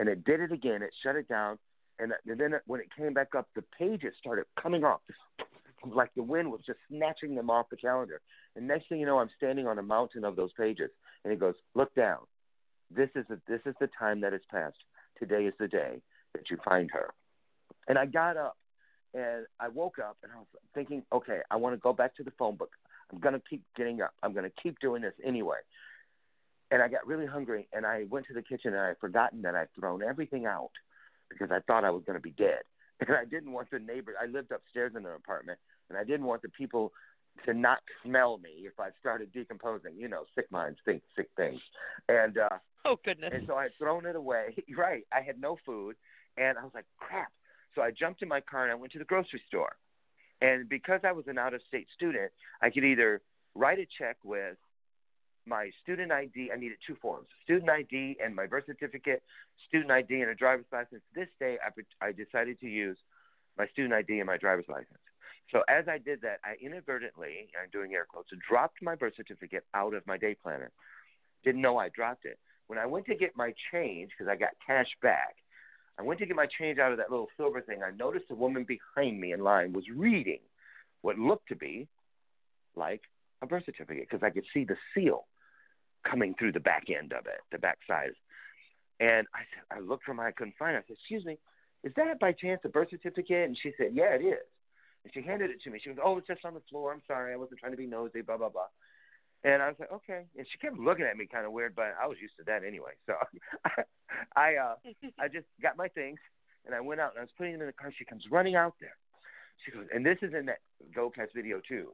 [0.00, 0.82] And it did it again.
[0.82, 1.58] It shut it down.
[2.00, 5.00] And, uh, and then when it came back up, the pages started coming off,
[5.86, 8.20] like the wind was just snatching them off the calendar.
[8.56, 10.90] And next thing you know, I'm standing on a mountain of those pages.
[11.22, 12.18] And it goes, Look down.
[12.90, 14.76] This is, the, this is the time that has passed.
[15.18, 16.02] Today is the day
[16.34, 17.14] that you find her.
[17.86, 18.56] And I got up
[19.14, 22.24] and I woke up and I was thinking, okay, I want to go back to
[22.24, 22.72] the phone book.
[23.12, 24.12] I'm going to keep getting up.
[24.22, 25.58] I'm going to keep doing this anyway.
[26.74, 29.42] And I got really hungry and I went to the kitchen and I had forgotten
[29.42, 30.72] that I'd thrown everything out
[31.30, 32.62] because I thought I was going to be dead.
[33.00, 35.58] And I didn't want the neighbors, I lived upstairs in an apartment
[35.88, 36.92] and I didn't want the people
[37.44, 39.94] to not smell me if I started decomposing.
[39.96, 41.60] You know, sick minds think sick things.
[42.08, 43.30] And, uh, Oh goodness.
[43.34, 44.56] and so I had thrown it away.
[44.76, 45.04] right.
[45.12, 45.94] I had no food
[46.36, 47.32] and I was like, crap.
[47.74, 49.76] So I jumped in my car and I went to the grocery store.
[50.40, 52.32] And because I was an out of state student,
[52.62, 53.22] I could either
[53.54, 54.56] write a check with
[55.46, 56.50] my student ID.
[56.52, 59.22] I needed two forms student ID and my birth certificate,
[59.68, 61.02] student ID and a driver's license.
[61.14, 62.96] This day, I, I decided to use
[63.58, 64.98] my student ID and my driver's license.
[65.52, 69.64] So as I did that, I inadvertently, I'm doing air quotes, dropped my birth certificate
[69.74, 70.70] out of my day planner.
[71.44, 72.38] Didn't know I dropped it.
[72.66, 75.36] When I went to get my change, because I got cash back,
[75.98, 77.82] I went to get my change out of that little silver thing.
[77.82, 80.40] I noticed a woman behind me in line was reading
[81.02, 81.86] what looked to be
[82.74, 83.02] like
[83.42, 85.26] a birth certificate because I could see the seal
[86.08, 88.12] coming through the back end of it, the back side.
[89.00, 90.84] And I said, I looked for my, I couldn't find it.
[90.84, 91.38] I said, "Excuse me,
[91.82, 94.46] is that by chance a birth certificate?" And she said, "Yeah, it is."
[95.04, 95.80] And she handed it to me.
[95.82, 96.92] She goes, "Oh, it's just on the floor.
[96.92, 98.68] I'm sorry, I wasn't trying to be nosy." Blah blah blah.
[99.44, 100.24] And I was like, okay.
[100.38, 102.64] And she kept looking at me kind of weird, but I was used to that
[102.64, 102.92] anyway.
[103.06, 103.12] So
[104.36, 104.74] I uh
[105.18, 106.18] I just got my things
[106.64, 107.92] and I went out and I was putting them in the car.
[107.96, 108.96] She comes running out there.
[109.64, 110.60] She goes, and this is in that
[110.96, 111.90] Goalcast video too,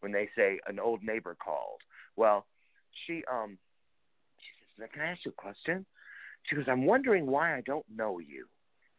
[0.00, 1.80] when they say an old neighbor called.
[2.16, 2.46] Well,
[3.06, 3.58] she um
[4.38, 5.86] she says, Can I ask you a question?
[6.44, 8.46] She goes, I'm wondering why I don't know you.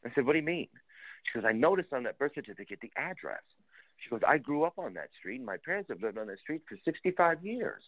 [0.06, 0.68] I said, What do you mean?
[1.26, 3.42] She goes, I noticed on that birth certificate the address.
[4.04, 6.40] She goes, I grew up on that street, and my parents have lived on that
[6.40, 7.82] street for 65 years.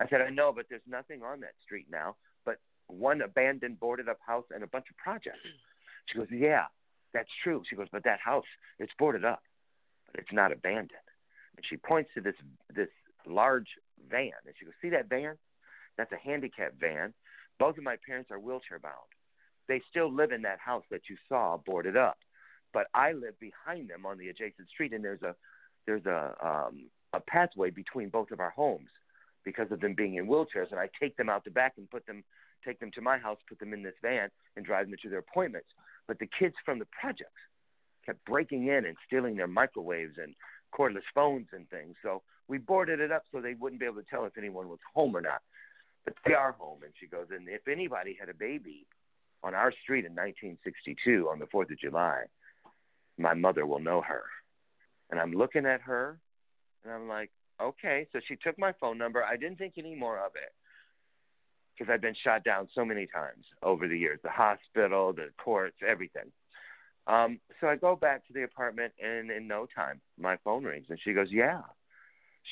[0.00, 4.08] I said, I know, but there's nothing on that street now but one abandoned, boarded
[4.08, 5.38] up house and a bunch of projects.
[6.06, 6.64] She goes, Yeah,
[7.12, 7.62] that's true.
[7.68, 8.44] She goes, But that house,
[8.78, 9.42] it's boarded up,
[10.12, 10.90] but it's not abandoned.
[11.56, 12.34] And she points to this
[12.74, 12.88] this
[13.26, 13.68] large
[14.10, 15.36] van, and she goes, See that van?
[15.96, 17.14] That's a handicap van.
[17.58, 18.94] Both of my parents are wheelchair bound.
[19.68, 22.18] They still live in that house that you saw boarded up,
[22.72, 25.34] but I live behind them on the adjacent street, and there's a
[25.86, 28.90] there's a um, a pathway between both of our homes
[29.44, 32.06] because of them being in wheelchairs, and I take them out the back and put
[32.06, 32.24] them
[32.64, 35.18] take them to my house, put them in this van, and drive them to their
[35.18, 35.68] appointments.
[36.08, 37.30] But the kids from the projects
[38.04, 40.34] kept breaking in and stealing their microwaves and
[40.76, 41.94] cordless phones and things.
[42.02, 44.80] So we boarded it up so they wouldn't be able to tell if anyone was
[44.94, 45.40] home or not.
[46.04, 46.82] But they are home.
[46.84, 48.86] And she goes, and if anybody had a baby
[49.42, 52.24] on our street in 1962 on the 4th of July,
[53.18, 54.24] my mother will know her.
[55.10, 56.18] And I'm looking at her
[56.84, 58.06] and I'm like, okay.
[58.12, 59.22] So she took my phone number.
[59.24, 60.52] I didn't think any more of it.
[61.76, 65.76] because I've been shot down so many times over the years the hospital, the courts,
[65.86, 66.30] everything.
[67.06, 70.86] Um, so I go back to the apartment, and in no time, my phone rings,
[70.88, 71.62] and she goes, "Yeah."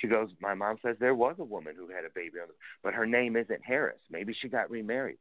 [0.00, 2.54] She goes, "My mom says there was a woman who had a baby on, the,
[2.82, 4.00] but her name isn't Harris.
[4.10, 5.18] Maybe she got remarried."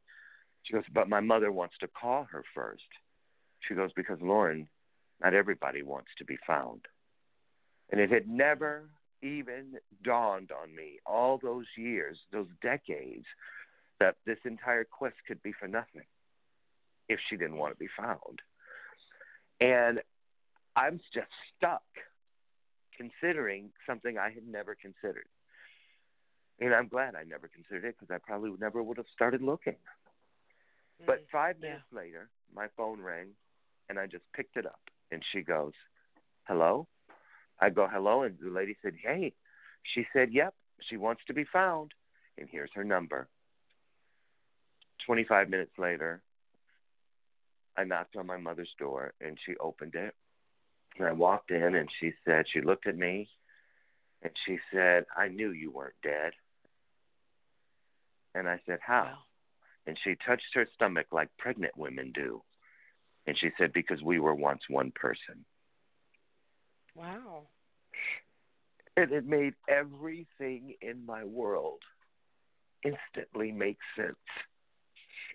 [0.62, 2.88] She goes, "But my mother wants to call her first.
[3.60, 4.68] She goes, "Because Loren,
[5.20, 6.86] not everybody wants to be found."
[7.90, 8.88] And it had never
[9.20, 13.26] even dawned on me all those years, those decades,
[14.00, 16.06] that this entire quest could be for nothing
[17.08, 18.42] if she didn't want to be found.
[19.60, 20.02] And
[20.74, 21.84] I'm just stuck
[22.96, 25.26] considering something I had never considered.
[26.60, 29.76] And I'm glad I never considered it because I probably never would have started looking.
[31.02, 31.68] Mm, But five yeah.
[31.68, 33.28] minutes later, my phone rang,
[33.88, 34.80] and I just picked it up.
[35.10, 35.74] And she goes,
[36.44, 36.86] "Hello."
[37.60, 39.34] I go, "Hello," and the lady said, "Hey."
[39.82, 41.92] She said, "Yep, she wants to be found,
[42.38, 43.28] and here's her number."
[45.04, 46.22] Twenty-five minutes later,
[47.76, 50.14] I knocked on my mother's door, and she opened it.
[50.98, 53.28] And I walked in, and she said, she looked at me,
[54.22, 56.32] and she said, "I knew you weren't dead."
[58.34, 59.18] And I said, "How?" Wow.
[59.86, 62.42] and she touched her stomach like pregnant women do.
[63.26, 65.44] And she said, Because we were once one person.
[66.94, 67.48] Wow.
[68.96, 71.80] And it made everything in my world
[72.84, 74.16] instantly make sense.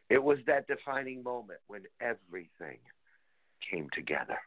[0.09, 2.79] It was that defining moment when everything
[3.69, 4.37] came together.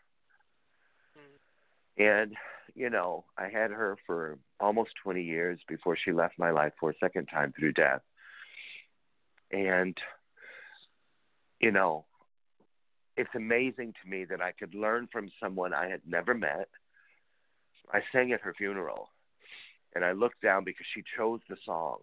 [2.01, 2.35] And,
[2.75, 6.91] you know, I had her for almost 20 years before she left my life for
[6.91, 8.01] a second time through death.
[9.53, 9.99] And,
[11.61, 12.07] you know,
[13.19, 16.71] it's amazing to me that I could learn from someone I had never met.
[17.93, 19.11] I sang at her funeral,
[19.95, 21.99] and I looked down because she chose the song.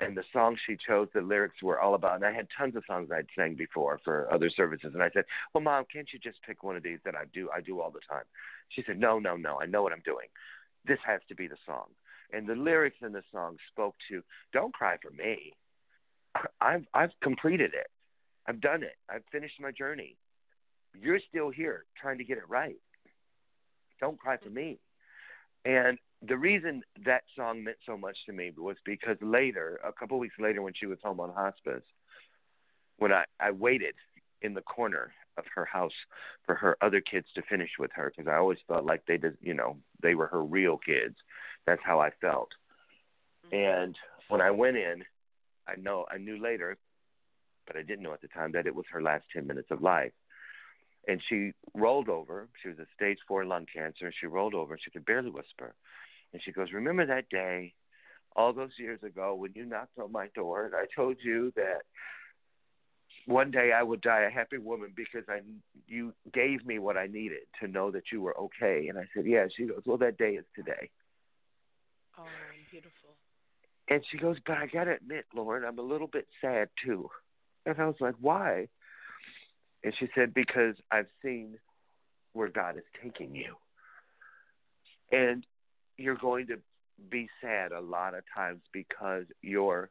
[0.00, 2.84] And the song she chose, the lyrics were all about, and I had tons of
[2.86, 4.92] songs I'd sang before for other services.
[4.94, 7.48] And I said, Well, Mom, can't you just pick one of these that I do?
[7.54, 8.22] I do all the time.
[8.68, 9.58] She said, No, no, no.
[9.60, 10.28] I know what I'm doing.
[10.86, 11.86] This has to be the song.
[12.32, 15.52] And the lyrics in the song spoke to, Don't cry for me.
[16.60, 17.88] I've I've completed it.
[18.46, 18.96] I've done it.
[19.10, 20.16] I've finished my journey.
[20.98, 22.76] You're still here trying to get it right.
[24.00, 24.78] Don't cry for me.
[25.64, 30.18] And the reason that song meant so much to me was because later, a couple
[30.18, 31.84] weeks later, when she was home on hospice,
[32.98, 33.94] when I, I waited
[34.42, 35.92] in the corner of her house
[36.44, 39.36] for her other kids to finish with her, because I always felt like they did,
[39.40, 41.14] you know, they were her real kids.
[41.66, 42.50] That's how I felt.
[43.46, 43.56] Mm-hmm.
[43.56, 43.96] And
[44.28, 45.04] when I went in,
[45.68, 46.76] I know I knew later,
[47.66, 49.82] but I didn't know at the time that it was her last ten minutes of
[49.82, 50.12] life.
[51.06, 52.48] And she rolled over.
[52.62, 54.06] She was a stage four lung cancer.
[54.06, 54.74] And she rolled over.
[54.74, 55.74] and She could barely whisper.
[56.32, 57.74] And she goes, "Remember that day,
[58.36, 61.82] all those years ago, when you knocked on my door and I told you that
[63.26, 65.40] one day I would die a happy woman because I
[65.86, 69.26] you gave me what I needed to know that you were okay." And I said,
[69.26, 70.90] "Yeah." She goes, "Well, that day is today."
[72.18, 72.26] Oh,
[72.70, 73.10] beautiful.
[73.88, 77.08] And she goes, But I got to admit, Loren, I'm a little bit sad too.
[77.66, 78.68] And I was like, Why?
[79.82, 81.58] And she said, Because I've seen
[82.32, 83.56] where God is taking you.
[85.10, 85.44] And
[85.98, 86.58] you're going to
[87.10, 89.90] be sad a lot of times because your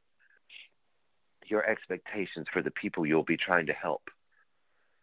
[1.45, 4.09] your expectations for the people you'll be trying to help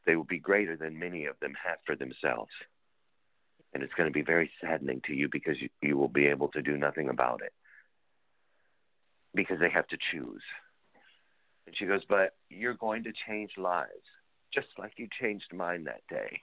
[0.05, 2.51] they will be greater than many of them have for themselves
[3.75, 6.49] and it's going to be very saddening to you because you, you will be able
[6.49, 7.53] to do nothing about it
[9.35, 10.43] because they have to choose.
[11.67, 13.91] And she goes, But you're going to change lives,
[14.53, 16.41] just like you changed mine that day.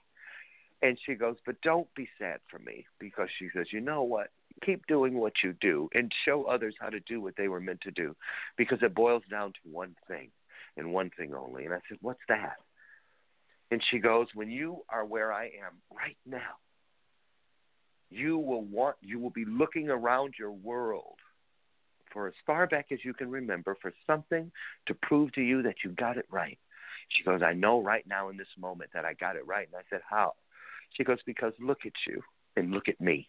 [0.82, 4.28] And she goes, But don't be sad for me because she says, You know what?
[4.64, 7.80] Keep doing what you do and show others how to do what they were meant
[7.82, 8.14] to do
[8.56, 10.30] because it boils down to one thing
[10.76, 11.64] and one thing only.
[11.64, 12.56] And I said, What's that?
[13.70, 16.58] And she goes, When you are where I am right now,
[18.10, 21.16] you will want you will be looking around your world
[22.12, 24.52] for as far back as you can remember for something
[24.86, 26.58] to prove to you that you got it right.
[27.08, 29.66] She goes, I know right now in this moment that I got it right.
[29.66, 30.34] And I said, How?
[30.90, 32.22] She goes, Because look at you
[32.56, 33.28] and look at me.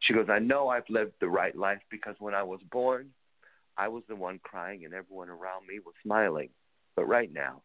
[0.00, 3.10] She goes, I know I've lived the right life because when I was born,
[3.76, 6.50] I was the one crying and everyone around me was smiling.
[6.96, 7.62] But right now,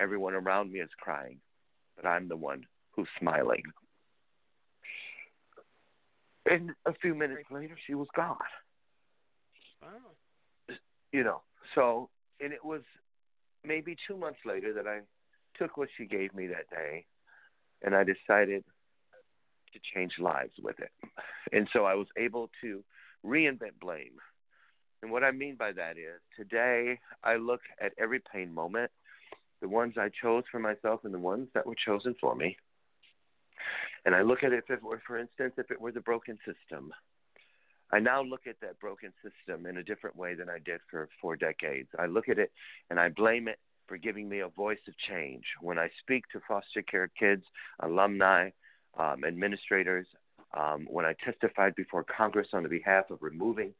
[0.00, 1.38] everyone around me is crying,
[1.96, 3.62] but I'm the one who's smiling.
[6.50, 8.36] And a few minutes later, she was gone.
[9.82, 10.76] Wow.
[11.12, 11.42] You know,
[11.74, 12.10] so,
[12.40, 12.82] and it was
[13.64, 15.00] maybe two months later that I
[15.58, 17.06] took what she gave me that day
[17.82, 18.64] and I decided
[19.72, 20.90] to change lives with it.
[21.52, 22.84] And so I was able to
[23.24, 24.12] reinvent blame
[25.02, 28.90] And what I mean by that is today I look at every pain moment,
[29.60, 32.56] the ones I chose for myself and the ones that were chosen for me.
[34.04, 36.38] And I look at it if it were, for instance, if it were the broken
[36.46, 36.92] system.
[37.90, 41.08] I now look at that broken system in a different way than I did for
[41.20, 41.88] four decades.
[41.98, 42.52] I look at it
[42.90, 45.44] and I blame it for giving me a voice of change.
[45.60, 47.44] When I speak to foster care kids,
[47.80, 48.50] alumni,
[48.96, 50.06] um, administrators,
[50.56, 53.74] um, when I testified before Congress on the behalf of removing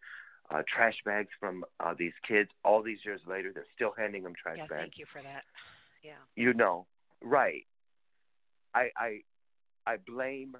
[0.50, 4.32] uh, trash bags from uh, these kids, all these years later, they're still handing them
[4.40, 4.80] trash yeah, bags.
[4.80, 5.42] thank you for that.
[6.02, 6.12] Yeah.
[6.36, 6.86] You know,
[7.22, 7.66] right?
[8.74, 9.20] I I
[9.86, 10.56] I blame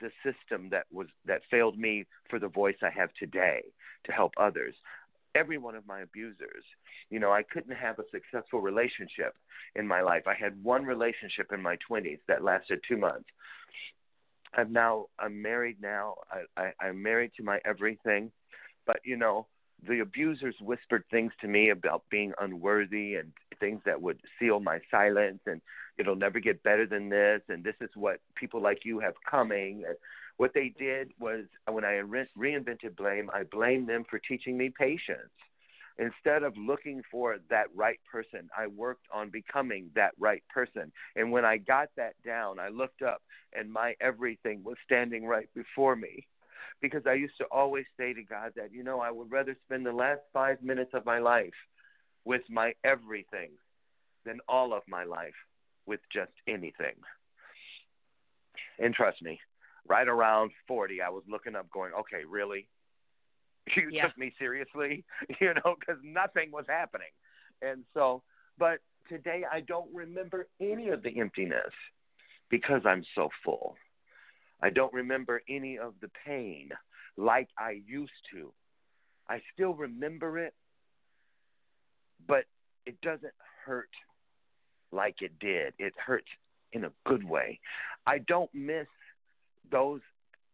[0.00, 3.62] the system that was that failed me for the voice I have today
[4.04, 4.74] to help others.
[5.34, 6.64] Every one of my abusers,
[7.08, 9.34] you know, I couldn't have a successful relationship
[9.76, 10.24] in my life.
[10.26, 13.28] I had one relationship in my 20s that lasted 2 months.
[14.54, 16.16] I'm now I'm married now.
[16.30, 18.32] I, I I'm married to my everything.
[18.86, 19.46] But you know,
[19.86, 24.80] the abusers whispered things to me about being unworthy and things that would seal my
[24.90, 25.60] silence and
[25.98, 29.84] it'll never get better than this and this is what people like you have coming
[29.86, 29.96] and
[30.40, 34.56] what they did was uh, when i re- reinvented blame i blamed them for teaching
[34.56, 35.34] me patience.
[35.98, 40.90] Instead of looking for that right person i worked on becoming that right person.
[41.14, 43.20] And when i got that down i looked up
[43.52, 46.26] and my everything was standing right before me.
[46.80, 49.84] Because I used to always say to God that, you know, I would rather spend
[49.84, 51.58] the last five minutes of my life
[52.24, 53.50] with my everything
[54.24, 55.34] than all of my life
[55.84, 56.96] with just anything.
[58.78, 59.38] And trust me,
[59.90, 62.68] right around 40, I was looking up going, okay, really?
[63.76, 64.06] You Yeah.
[64.06, 65.04] took me seriously?
[65.40, 67.10] You know, because nothing was happening.
[67.60, 68.22] And so,
[68.58, 68.78] but
[69.08, 71.74] today I don't remember any of the emptiness
[72.48, 73.76] because I'm so full.
[74.62, 76.70] I don't remember any of the pain
[77.16, 78.52] like I used to.
[79.28, 80.54] I still remember it,
[82.26, 82.44] but
[82.86, 83.34] it doesn't
[83.64, 83.90] hurt
[84.92, 85.74] like it did.
[85.78, 86.28] It hurts
[86.72, 87.60] in a good way.
[88.06, 88.86] I don't miss
[89.70, 90.00] those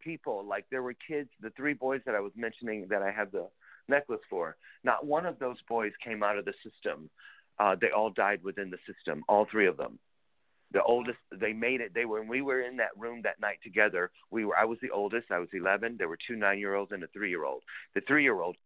[0.02, 0.44] people.
[0.44, 3.48] Like there were kids, the three boys that I was mentioning that I had the
[3.88, 4.56] necklace for.
[4.84, 7.10] Not one of those boys came out of the system.
[7.58, 9.98] Uh, they all died within the system, all three of them
[10.72, 13.58] the oldest they made it they were when we were in that room that night
[13.62, 16.74] together we were i was the oldest i was 11 there were two 9 year
[16.74, 17.62] olds and a 3 year old
[17.94, 18.56] the 3 year old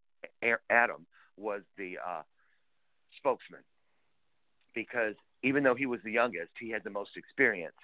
[0.71, 2.23] adam was the uh
[3.17, 3.61] spokesman
[4.75, 7.77] because even though he was the youngest he had the most experience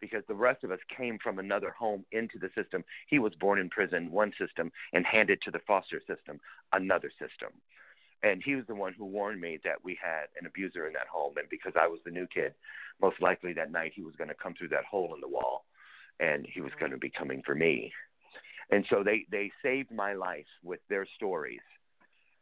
[0.00, 2.84] because the rest of us came from another home into the system.
[3.08, 6.40] He was born in prison one system and handed to the foster system
[6.72, 7.50] another system.
[8.22, 11.06] And he was the one who warned me that we had an abuser in that
[11.06, 11.34] home.
[11.38, 12.54] And because i was the new kid
[13.00, 15.64] most likely that night he was going to come through that hole in the wall
[16.18, 17.92] and he was going to be coming for me.
[18.70, 21.60] And so they they saved my life with their stories.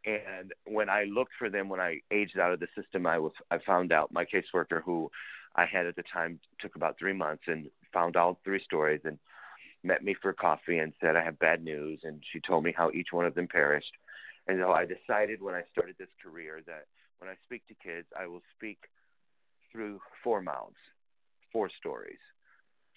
[0.06, 3.32] And when i looked for them when i aged out of the system i was
[3.50, 5.10] i found out my caseworker who
[5.56, 9.18] i had at the time took about three months and found all three stories and
[9.82, 12.90] met me for coffee and said i have bad news and she told me how
[12.90, 13.92] each one of them perished
[14.46, 16.86] and so i decided when i started this career that
[17.18, 18.78] when i speak to kids i will speak
[19.74, 20.76] through four mouths,
[21.52, 22.20] four stories,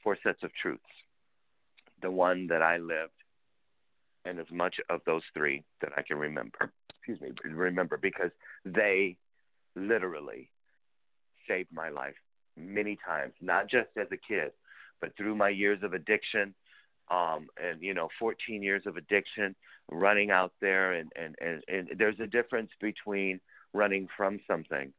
[0.03, 0.83] four sets of truths.
[2.01, 3.11] The one that I lived,
[4.23, 6.71] and as much of those three that I can remember.
[6.99, 8.31] Excuse me, remember because
[8.63, 9.17] they
[9.75, 10.51] literally
[11.47, 12.15] saved my life
[12.57, 14.51] many times, not just as a kid,
[14.99, 16.53] but through my years of addiction,
[17.09, 19.55] um, and you know, 14 years of addiction,
[19.89, 23.39] running out there, and and and, and there's a difference between
[23.73, 24.91] running from something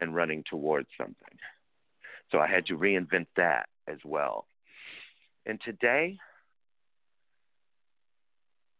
[0.00, 1.38] and running towards something.
[2.30, 4.46] So I had to reinvent that as well.
[5.44, 6.18] And today,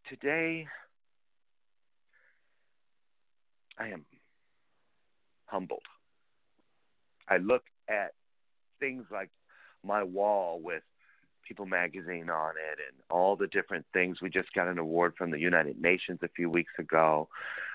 [0.09, 0.67] today,
[3.79, 4.05] I am
[5.47, 5.83] humbled.
[7.29, 8.13] I look at
[8.81, 9.31] things like
[9.85, 10.83] my wall with
[11.47, 14.23] People magazine on it and all the different things.
[14.23, 17.29] We just got an award from the United Nations a few weeks ago.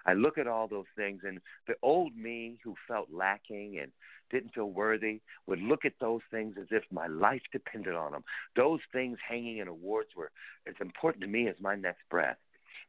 [0.06, 3.92] I look at all those things, and the old me who felt lacking and
[4.32, 8.24] didn't feel worthy would look at those things as if my life depended on them.
[8.56, 10.32] Those things hanging in awards were
[10.66, 12.38] as important to me as my next breath.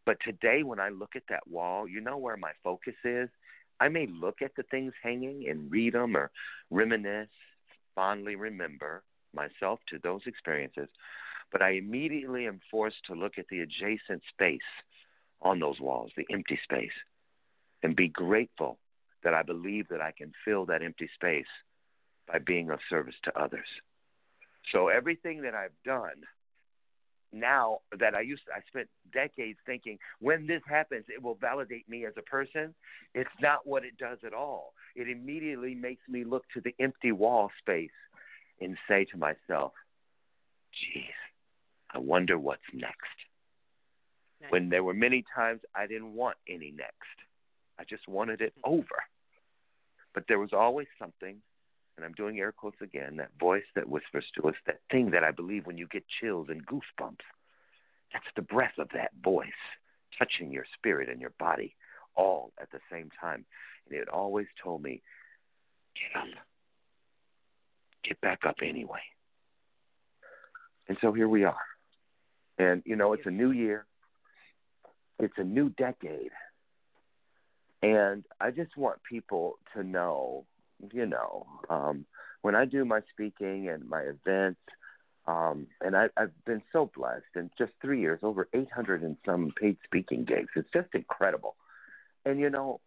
[0.07, 3.29] But today, when I look at that wall, you know where my focus is?
[3.81, 6.31] I may look at the things hanging and read them or
[6.71, 7.29] reminisce,
[7.95, 9.03] fondly remember
[9.33, 10.89] myself to those experiences,
[11.53, 14.61] but I immediately am forced to look at the adjacent space
[15.41, 16.93] on those walls, the empty space,
[17.83, 18.79] and be grateful
[19.23, 21.47] that I believe that I can fill that empty space
[22.27, 23.69] by being of service to others.
[24.73, 26.25] So everything that I've done
[27.33, 31.89] now that I used to, I spent decades thinking when this happens, it will validate
[31.89, 32.75] me as a person.
[33.15, 34.73] It's not what it does at all.
[34.97, 37.91] It immediately makes me look to the empty wall space
[38.61, 39.73] and say to myself,
[40.73, 41.05] geez,
[41.95, 42.95] I wonder what's next.
[44.41, 44.51] Nice.
[44.51, 46.93] When there were many times I didn't want any next,
[47.79, 48.75] I just wanted it mm-hmm.
[48.75, 49.05] over.
[50.15, 51.37] But there was always something
[51.99, 55.25] and I'm doing air quotes again, that voice that whispers to us, that thing that
[55.25, 57.27] I believe when you get chills and goosebumps.
[58.13, 59.49] That's the breath of that voice
[60.17, 61.75] touching your spirit and your body
[62.15, 63.45] all at the same time.
[63.91, 65.03] And it always told me,
[65.97, 66.29] get up.
[68.05, 69.01] Get back up anyway.
[70.89, 71.57] And so here we are.
[72.59, 73.87] And, you know, it's a new year,
[75.19, 76.31] it's a new decade.
[77.83, 80.45] And I just want people to know
[80.93, 82.05] you know, um,
[82.43, 84.61] when I do my speaking and my events,
[85.27, 89.53] um, and I, I've been so blessed in just three years, over 800 and some
[89.61, 90.49] paid speaking gigs.
[90.57, 91.55] It's just incredible.
[92.25, 92.81] And, you know,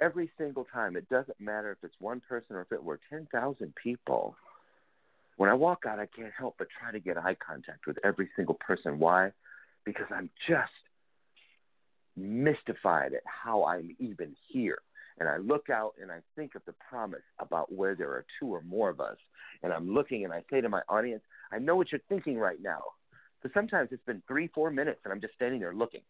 [0.00, 3.74] every single time, it doesn't matter if it's one person or if it were 10,000
[3.82, 4.36] people.
[5.36, 8.28] When I walk out, I can't help but try to get eye contact with every
[8.36, 8.98] single person.
[8.98, 9.32] Why?
[9.84, 10.70] Because I'm just
[12.16, 14.78] mystified at how I'm even here
[15.18, 18.48] and I look out and I think of the promise about where there are two
[18.48, 19.16] or more of us,
[19.62, 22.60] and I'm looking and I say to my audience, I know what you're thinking right
[22.60, 22.82] now.
[23.42, 26.00] But sometimes it's been three, four minutes, and I'm just standing there looking.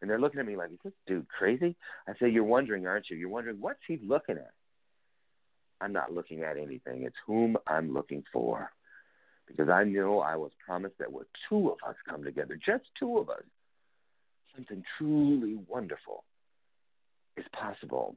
[0.00, 1.76] And they're looking at me like, is this dude crazy?
[2.08, 3.18] I say, You're wondering, aren't you?
[3.18, 4.52] You're wondering, what's he looking at?
[5.80, 7.02] I'm not looking at anything.
[7.04, 8.70] It's whom I'm looking for.
[9.46, 13.18] Because I knew I was promised that where two of us come together, just two
[13.18, 13.42] of us,
[14.54, 16.24] something truly wonderful
[17.36, 18.16] is possible.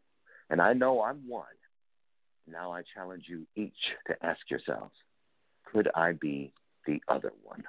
[0.53, 1.47] And I know I'm one.
[2.45, 3.73] Now I challenge you each
[4.05, 4.93] to ask yourselves
[5.65, 6.53] could I be
[6.85, 7.63] the other one?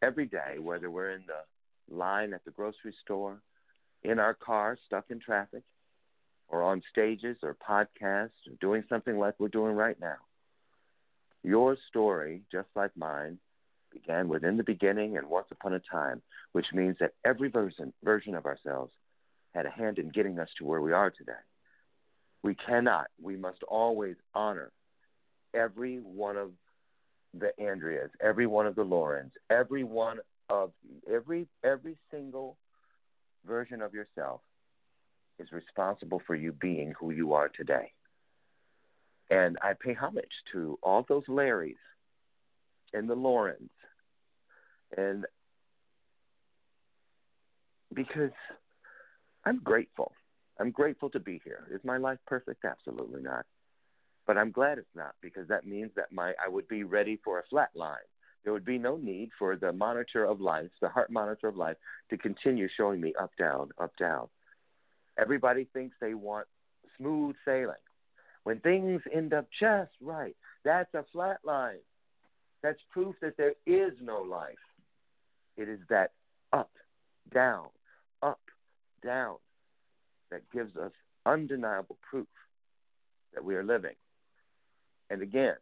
[0.00, 3.42] Every day, whether we're in the line at the grocery store,
[4.02, 5.62] in our car, stuck in traffic,
[6.48, 10.16] or on stages or podcasts, or doing something like we're doing right now,
[11.42, 13.36] your story, just like mine,
[13.92, 18.34] began within the beginning and once upon a time, which means that every version, version
[18.34, 18.94] of ourselves
[19.54, 21.32] had a hand in getting us to where we are today.
[22.42, 24.70] We cannot, we must always honor
[25.54, 26.50] every one of
[27.32, 30.18] the Andreas, every one of the Lorens, every one
[30.50, 30.72] of
[31.10, 32.58] every every single
[33.46, 34.40] version of yourself
[35.38, 37.92] is responsible for you being who you are today.
[39.30, 41.76] And I pay homage to all those Larrys
[42.92, 43.70] and the Lorens.
[44.96, 45.24] And
[47.92, 48.30] because
[49.46, 50.12] I'm grateful.
[50.58, 51.66] I'm grateful to be here.
[51.70, 52.64] Is my life perfect?
[52.64, 53.44] Absolutely not.
[54.26, 57.38] But I'm glad it's not because that means that my I would be ready for
[57.38, 57.96] a flat line.
[58.42, 61.76] There would be no need for the monitor of life, the heart monitor of life,
[62.10, 64.28] to continue showing me up, down, up, down.
[65.18, 66.46] Everybody thinks they want
[66.98, 67.74] smooth sailing.
[68.44, 71.78] When things end up just right, that's a flat line.
[72.62, 74.54] That's proof that there is no life.
[75.56, 76.12] It is that
[76.52, 76.70] up,
[77.32, 77.66] down,
[78.22, 78.40] up,
[79.04, 79.36] down
[80.30, 80.92] that gives us
[81.26, 82.26] undeniable proof
[83.34, 83.94] that we are living.
[85.10, 85.56] And again,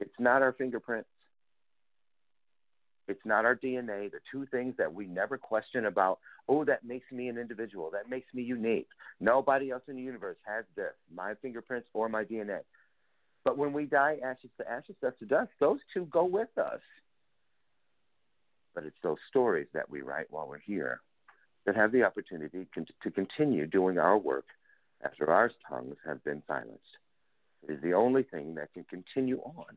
[0.00, 1.08] it's not our fingerprints.
[3.08, 7.10] It's not our DNA, the two things that we never question about, oh, that makes
[7.12, 8.88] me an individual, that makes me unique.
[9.20, 12.60] Nobody else in the universe has this, my fingerprints or my DNA.
[13.44, 16.80] But when we die, ashes to ashes, dust to dust, those two go with us.
[18.74, 21.00] But it's those stories that we write while we're here
[21.66, 22.66] that have the opportunity
[23.02, 24.46] to continue doing our work
[25.04, 26.80] after our tongues have been silenced.
[27.68, 29.76] It is the only thing that can continue on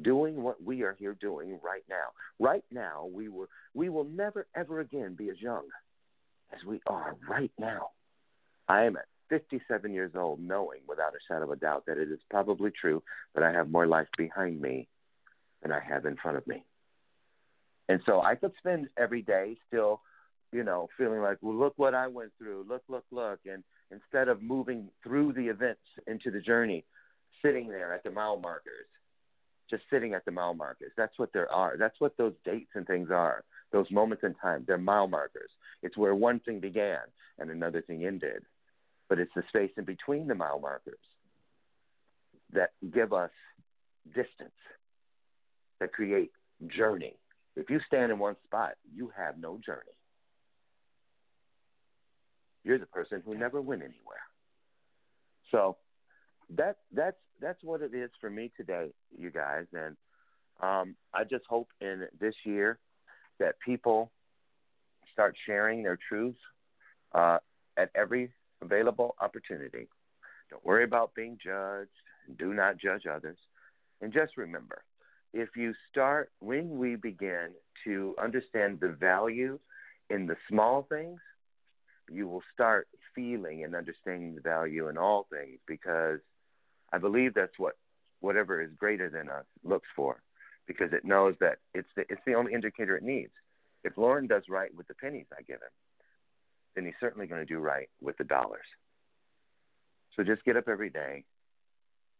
[0.00, 2.08] doing what we are here doing right now.
[2.38, 5.64] Right now, we will, we will never, ever again be as young
[6.52, 7.90] as we are right now.
[8.68, 12.10] I am at 57 years old, knowing without a shadow of a doubt that it
[12.10, 13.02] is probably true
[13.34, 14.88] that I have more life behind me
[15.62, 16.64] than I have in front of me.
[17.88, 20.00] And so I could spend every day still
[20.52, 22.66] you know, feeling like, well, look what I went through.
[22.68, 23.40] Look, look, look.
[23.46, 26.84] And instead of moving through the events into the journey,
[27.42, 28.86] sitting there at the mile markers,
[29.70, 30.92] just sitting at the mile markers.
[30.96, 31.76] That's what there are.
[31.78, 33.42] That's what those dates and things are.
[33.72, 34.64] Those moments in time.
[34.66, 35.50] They're mile markers.
[35.82, 36.98] It's where one thing began
[37.38, 38.42] and another thing ended.
[39.08, 40.98] But it's the space in between the mile markers
[42.52, 43.30] that give us
[44.08, 44.52] distance,
[45.80, 46.32] that create
[46.66, 47.14] journey.
[47.56, 49.96] If you stand in one spot, you have no journey
[52.64, 54.26] you're the person who never went anywhere.
[55.50, 55.76] So
[56.56, 59.66] that that's that's what it is for me today, you guys.
[59.72, 59.96] And
[60.62, 62.78] Um, I just hope in this year
[63.38, 64.10] that people
[65.12, 66.38] start sharing their truths
[67.12, 67.38] uh,
[67.76, 69.88] at every available opportunity.
[70.50, 71.90] Don't worry about being judged.
[72.38, 73.38] Do not judge others.
[74.00, 74.78] And just remember,
[75.32, 77.46] if you start, when we begin
[77.84, 79.58] to understand the value
[80.10, 81.20] in the small things,
[82.12, 86.20] you will start feeling and understanding the value in all things because
[86.92, 87.74] I believe that's what
[88.20, 90.22] whatever is greater than us looks for
[90.66, 93.32] because it knows that it's the, it's the only indicator it needs.
[93.84, 95.72] If Loren does right with the pennies I give him,
[96.74, 98.66] then he's certainly going to do right with the dollars.
[100.16, 101.24] So just get up every day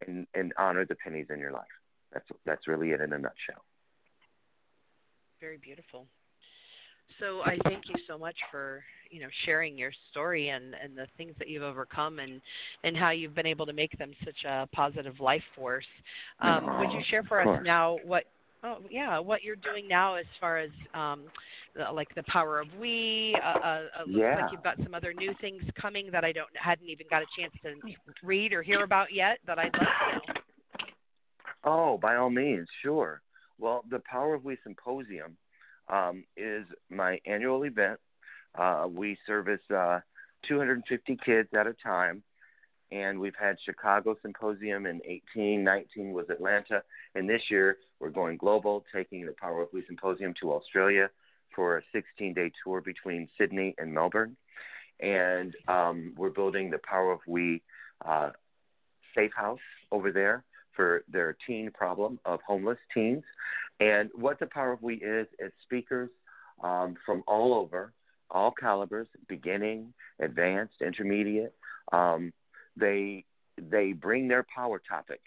[0.07, 1.65] and, and honor the pennies in your life.
[2.13, 3.65] That's that's really it in a nutshell.
[5.41, 6.07] Very beautiful.
[7.21, 11.07] So I thank you so much for you know sharing your story and and the
[11.17, 12.41] things that you've overcome and
[12.85, 15.87] and how you've been able to make them such a positive life force.
[16.41, 18.25] Um, would you share for us now what
[18.65, 21.23] Oh yeah, what you're doing now as far as um,
[21.75, 23.37] the, like the power of we.
[23.45, 24.41] Uh, uh, looks yeah.
[24.41, 27.27] like you've got some other new things coming that I don't hadn't even got a
[27.37, 27.75] chance to
[28.25, 30.41] read or hear about yet that I'd love to know.
[31.65, 33.21] Oh, by all means, sure.
[33.59, 35.37] Well, the Power of We Symposium
[35.93, 38.01] um, is my annual event.
[38.59, 40.01] Uh, we service uh,
[40.49, 42.23] 250 kids at a time,
[42.91, 46.83] and we've had Chicago Symposium in 18, 19 was Atlanta,
[47.15, 51.11] and this year we're going global, taking the Power of We Symposium to Australia
[51.55, 54.37] for a 16-day tour between Sydney and Melbourne,
[55.01, 57.63] and um, we're building the Power of We
[58.05, 58.31] uh,
[59.15, 63.25] Safe House over there for their teen problem of homeless teens.
[63.81, 66.11] And what the Power of We is, it's speakers
[66.63, 67.93] um, from all over,
[68.31, 71.55] all calibers, beginning, advanced, intermediate.
[71.93, 72.33] Um,
[72.77, 73.25] they
[73.61, 75.21] they bring their power topic,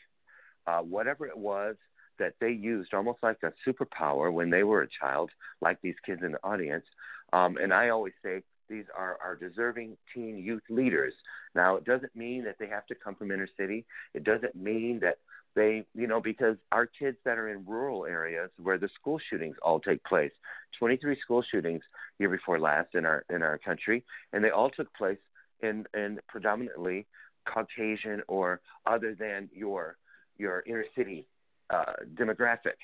[0.65, 1.75] uh, whatever it was
[2.17, 5.29] that they used, almost like a superpower when they were a child,
[5.61, 6.85] like these kids in the audience.
[7.33, 11.13] Um, and I always say these are our deserving teen youth leaders.
[11.53, 13.85] Now, it doesn't mean that they have to come from inner city.
[14.13, 15.17] It doesn't mean that
[15.55, 19.55] they, you know, because our kids that are in rural areas where the school shootings
[19.61, 20.31] all take place,
[20.79, 21.81] 23 school shootings
[22.19, 24.03] year before last in our in our country,
[24.33, 25.17] and they all took place
[25.61, 27.07] in in predominantly
[27.45, 29.97] Caucasian or other than your
[30.37, 31.25] your inner city
[31.69, 32.77] uh, demographic.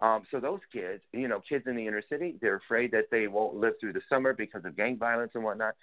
[0.00, 3.26] Um, so those kids, you know, kids in the inner city, they're afraid that they
[3.26, 5.74] won't live through the summer because of gang violence and whatnot.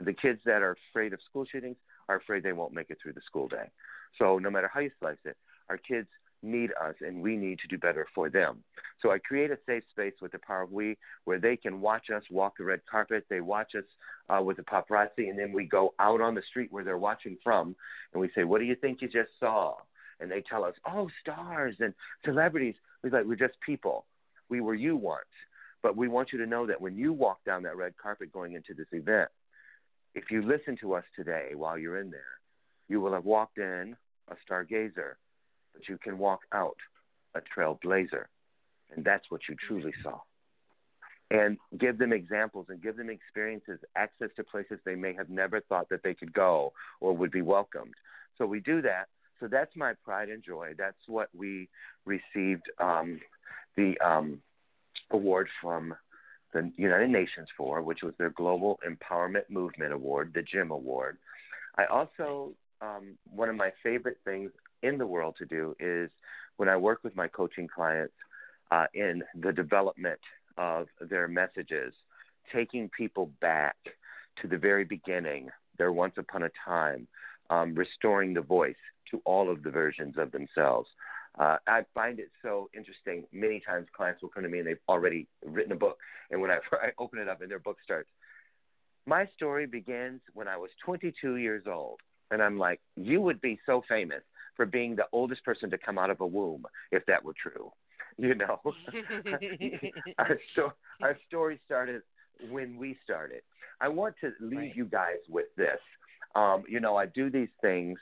[0.00, 1.76] The kids that are afraid of school shootings
[2.08, 3.70] are afraid they won't make it through the school day.
[4.18, 5.36] So no matter how you slice it,
[5.68, 6.08] our kids
[6.42, 8.62] need us and we need to do better for them.
[9.00, 12.10] So I create a safe space with the Power of We where they can watch
[12.14, 13.24] us walk the red carpet.
[13.28, 13.84] They watch us
[14.28, 17.38] uh, with the paparazzi and then we go out on the street where they're watching
[17.42, 17.74] from
[18.12, 19.74] and we say, what do you think you just saw?
[20.20, 22.76] And they tell us, oh, stars and celebrities.
[23.04, 24.06] We're like, we're just people.
[24.48, 25.26] We were you once.
[25.82, 28.54] But we want you to know that when you walk down that red carpet going
[28.54, 29.28] into this event,
[30.14, 32.38] if you listen to us today while you're in there,
[32.88, 33.94] you will have walked in
[34.28, 35.16] a stargazer,
[35.74, 36.78] but you can walk out
[37.34, 38.24] a trailblazer.
[38.96, 40.20] And that's what you truly saw.
[41.30, 45.60] And give them examples and give them experiences, access to places they may have never
[45.60, 47.94] thought that they could go or would be welcomed.
[48.38, 49.08] So we do that.
[49.44, 50.72] So that's my pride and joy.
[50.78, 51.68] That's what we
[52.06, 53.20] received um,
[53.76, 54.40] the um,
[55.10, 55.94] award from
[56.54, 61.18] the United Nations for, which was their Global Empowerment Movement Award, the GEM Award.
[61.76, 64.50] I also um, one of my favorite things
[64.82, 66.08] in the world to do is
[66.56, 68.14] when I work with my coaching clients
[68.70, 70.20] uh, in the development
[70.56, 71.92] of their messages,
[72.50, 73.76] taking people back
[74.40, 77.06] to the very beginning, their once upon a time,
[77.50, 78.74] um, restoring the voice
[79.14, 80.88] to all of the versions of themselves.
[81.38, 83.24] Uh, I find it so interesting.
[83.32, 85.98] Many times clients will come to me and they've already written a book.
[86.30, 88.08] And when I, I open it up and their book starts,
[89.06, 92.00] my story begins when I was 22 years old.
[92.30, 94.22] And I'm like, you would be so famous
[94.56, 97.72] for being the oldest person to come out of a womb if that were true.
[98.16, 98.60] You know,
[100.18, 102.02] our, sto- our story started
[102.48, 103.42] when we started.
[103.80, 104.76] I want to leave right.
[104.76, 105.80] you guys with this.
[106.36, 107.98] Um, you know, I do these things,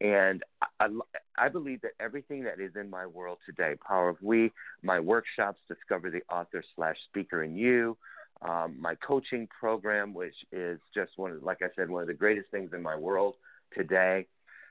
[0.00, 0.42] and
[0.80, 0.88] I,
[1.36, 5.58] I, believe that everything that is in my world today, Power of We, my workshops,
[5.66, 7.96] Discover the Author slash Speaker in You,
[8.42, 12.14] um, my coaching program, which is just one of, like I said, one of the
[12.14, 13.34] greatest things in my world
[13.76, 14.26] today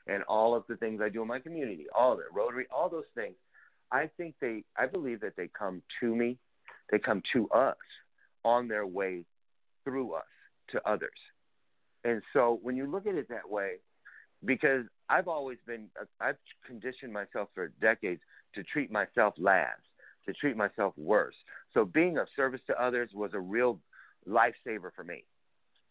[0.08, 2.90] and all of the things I do in my community, all of it, Rotary, all
[2.90, 3.36] those things.
[3.92, 6.38] I think they, I believe that they come to me,
[6.90, 7.76] they come to us
[8.46, 9.26] on their way
[9.84, 10.24] through us
[10.72, 11.10] to others.
[12.04, 13.76] And so when you look at it that way,
[14.46, 15.88] because I've always been,
[16.20, 18.22] I've conditioned myself for decades
[18.56, 19.82] to treat myself last,
[20.26, 21.36] to treat myself worse.
[21.74, 23.80] So being of service to others was a real
[24.28, 25.26] lifesaver for me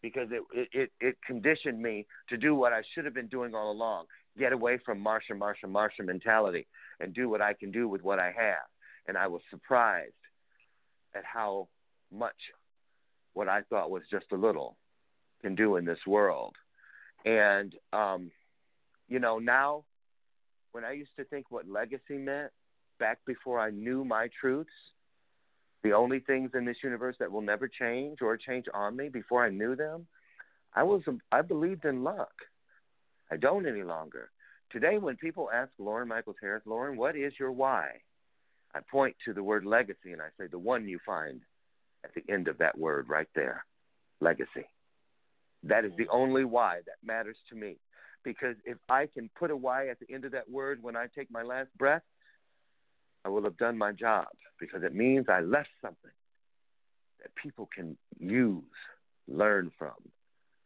[0.01, 3.55] because it, it, it, it conditioned me to do what I should have been doing
[3.55, 4.05] all along
[4.37, 6.67] get away from Marsha, Marsha, Marsha mentality
[6.99, 8.67] and do what I can do with what I have.
[9.07, 10.13] And I was surprised
[11.15, 11.67] at how
[12.11, 12.35] much
[13.33, 14.77] what I thought was just a little
[15.41, 16.55] can do in this world.
[17.25, 18.31] And, um,
[19.07, 19.83] you know, now
[20.71, 22.51] when I used to think what legacy meant
[22.99, 24.69] back before I knew my truths,
[25.83, 29.45] the only things in this universe that will never change or change on me before
[29.45, 30.07] I knew them,
[30.73, 31.01] I was
[31.31, 32.33] I believed in luck.
[33.31, 34.29] I don't any longer.
[34.71, 37.89] Today, when people ask Loren Michaels Harris, Loren, what is your why?
[38.75, 41.41] I point to the word legacy and I say the one you find
[42.03, 43.65] at the end of that word right there,
[44.19, 44.65] legacy.
[45.63, 47.77] That is the only why that matters to me.
[48.27, 51.05] Because if I can put a Y at the end of that word when I
[51.15, 52.01] take my last breath,
[53.23, 54.27] I will have done my job
[54.59, 56.11] because it means I left something
[57.21, 58.63] that people can use,
[59.29, 59.93] learn from,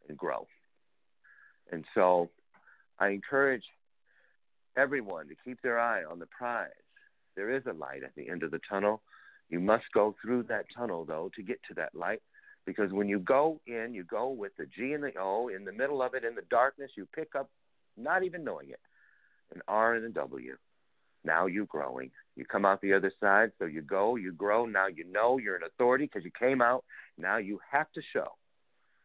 [0.08, 0.48] and grow.
[1.70, 2.30] And so
[2.98, 3.62] I encourage
[4.76, 6.68] everyone to keep their eye on the prize.
[7.36, 9.02] There is a light at the end of the tunnel.
[9.50, 12.22] You must go through that tunnel, though, to get to that light.
[12.64, 15.48] Because when you go in, you go with the G and the O.
[15.48, 17.50] In the middle of it, in the darkness, you pick up,
[17.96, 18.80] not even knowing it,
[19.54, 20.56] an R and a W.
[21.24, 22.10] Now you're growing.
[22.36, 24.64] You come out the other side, so you go, you grow.
[24.66, 26.84] Now you know you're an authority because you came out.
[27.18, 28.28] Now you have to show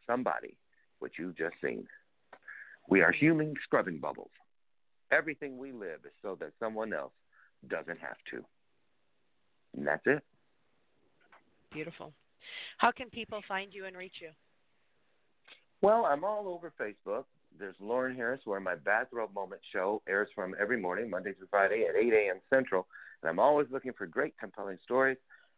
[0.05, 0.57] somebody
[0.99, 1.85] what you've just seen.
[2.89, 4.31] We are human scrubbing bubbles.
[5.11, 7.13] Everything we live is so that someone else
[7.67, 8.43] doesn't have to.
[9.75, 10.23] And that's it.
[11.71, 12.13] Beautiful.
[12.77, 14.29] How can people find you and reach you?
[15.81, 17.25] Well, I'm all over Facebook.
[17.59, 21.85] There's Loren Harris, where my Bathrobe Moment show airs from every morning, Monday through Friday
[21.89, 22.39] at 8 a.m.
[22.49, 22.87] Central.
[23.21, 25.17] And I'm always looking for great, compelling stories.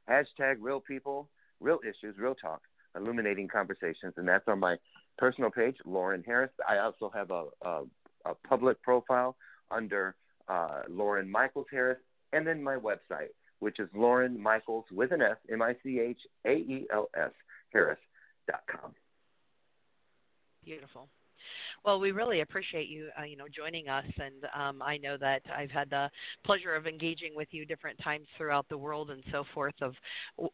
[0.09, 1.29] Hashtag real people,
[1.59, 2.61] real issues, real talk,
[2.95, 4.13] illuminating conversations.
[4.17, 4.77] And that's on my
[5.17, 6.51] personal page, Loren Harris.
[6.67, 7.83] I also have a, a,
[8.25, 9.35] a public profile
[9.71, 10.15] under
[10.47, 11.99] uh, Loren Michaels Harris,
[12.33, 13.29] and then my website,
[13.59, 17.31] which is Loren Michaels with an S, M I C H A E L S,
[17.73, 18.93] Harris.com.
[20.63, 21.09] Beautiful.
[21.85, 25.41] Well, we really appreciate you, uh, you know, joining us, and um, I know that
[25.55, 26.09] I've had the
[26.45, 29.93] pleasure of engaging with you different times throughout the world and so forth, of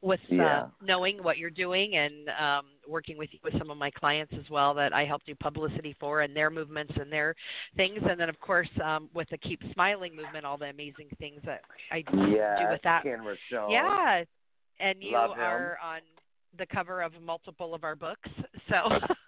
[0.01, 0.67] with uh, Yeah.
[0.82, 4.73] knowing what you're doing and um, working with with some of my clients as well
[4.76, 7.36] that I help do publicity for and their movements and their
[7.76, 11.41] things, and then of course um, with the Keep Smiling movement, all the amazing things
[11.45, 11.61] that
[11.91, 13.03] I do with that.
[13.03, 13.71] Ken Rochon.
[13.71, 14.23] Yeah,
[14.80, 15.39] and you Love him.
[15.39, 16.01] are on
[16.57, 18.30] the cover of multiple of our books,
[18.69, 18.89] so.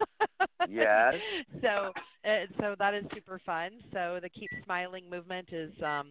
[0.68, 1.16] Yes.
[1.62, 1.94] So,
[2.26, 3.72] uh, so that is super fun.
[3.94, 6.08] So the Keep Smiling movement is, um,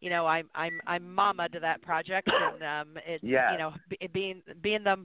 [0.00, 3.46] you know, I'm I'm I'm mama to that project, and um, it's Yes.
[3.46, 4.96] you know, be, being being the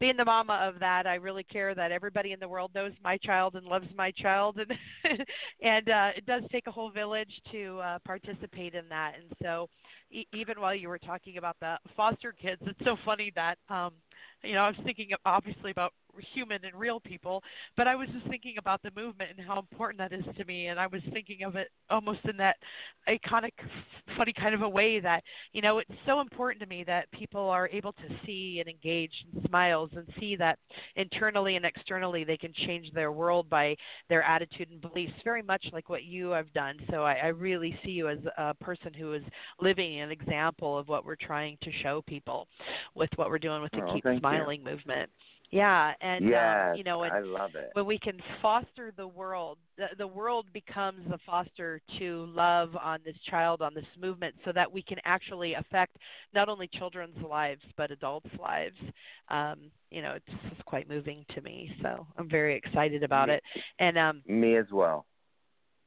[0.00, 3.16] being the mama of that, I really care that everybody in the world knows my
[3.18, 4.72] child and loves my child, and
[5.62, 9.14] and uh, it does take a whole village to uh, participate in that.
[9.20, 9.68] And so,
[10.10, 13.92] e- even while you were talking about the foster kids, it's so funny that um,
[14.42, 15.92] you know I was thinking obviously about
[16.32, 17.42] human and real people,
[17.76, 20.68] but I was just thinking about the movement and how important that is to me,
[20.68, 22.56] and I was thinking of it almost in that
[23.08, 23.52] iconic,
[24.16, 25.22] funny kind of a way that
[25.52, 29.12] you know it's so important to me that people are able to see and engage
[29.32, 30.58] and smiles and see that
[30.96, 33.74] internally and externally they can change their world by
[34.08, 36.76] their attitude and beliefs, very much like what you have done.
[36.90, 39.22] So I, I really see you as a person who is
[39.60, 42.46] living an example of what we're trying to show people
[42.94, 44.38] with what we're doing with the Oh, Keep thank you.
[44.38, 45.10] Smiling movement.
[45.50, 47.70] Yeah, and yes, um, you know, and I love it.
[47.74, 52.98] when we can foster the world, the, the world becomes the foster to love on
[53.04, 55.96] this child, on this movement, so that we can actually affect
[56.34, 58.74] not only children's lives but adults' lives.
[59.28, 61.70] Um, you know, it's just quite moving to me.
[61.82, 63.42] So I'm very excited about Me- it.
[63.78, 65.06] And um, Me as well.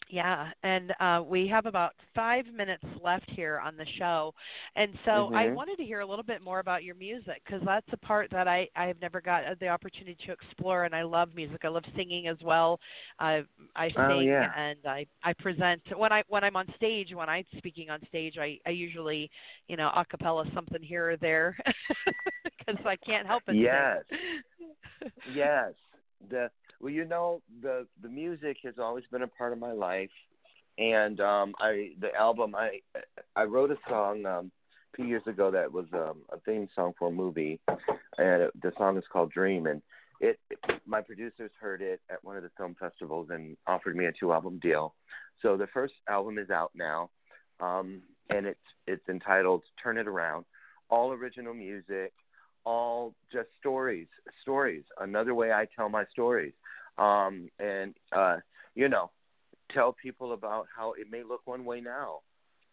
[0.10, 4.34] Yeah, and uh, we have about five minutes left here on the show,
[4.76, 5.50] and so I Mhm.
[5.50, 8.48] wanted to hear a little bit more about your music because that's a part that
[8.48, 11.60] I I have never got uh, the opportunity to explore, and I love music.
[11.64, 12.80] I love singing as well.
[13.20, 13.44] I
[13.76, 14.54] I sing Oh, yeah.
[14.56, 18.36] and I I present when I when I'm on stage when I'm speaking on stage.
[18.40, 19.30] I I usually
[19.68, 21.58] you know a cappella something here or there
[22.44, 23.58] because I can't help it.
[23.58, 24.04] Yes.
[25.26, 25.74] yes.
[26.30, 26.50] The
[26.80, 30.12] well, you know, the the music has always been a part of my life,
[30.78, 32.82] and um, I the album I
[33.36, 34.52] I wrote a song um,
[34.94, 37.60] a few years ago that was um, a theme song for a movie,
[38.18, 39.82] and it, the song is called Dream, and
[40.20, 40.40] it
[40.86, 44.34] my producers heard it at one of the film festivals and offered me a two
[44.34, 44.96] album deal.
[45.42, 47.10] So the first album is out now.
[47.60, 50.46] Um, and it's it's entitled "Turn It Around."
[50.90, 52.14] All original music,
[52.66, 54.08] all just stories,
[54.42, 54.84] stories.
[55.00, 56.54] Another way I tell my stories,
[56.98, 58.38] um, and uh,
[58.76, 59.12] you know,
[59.72, 62.20] tell people about how it may look one way now,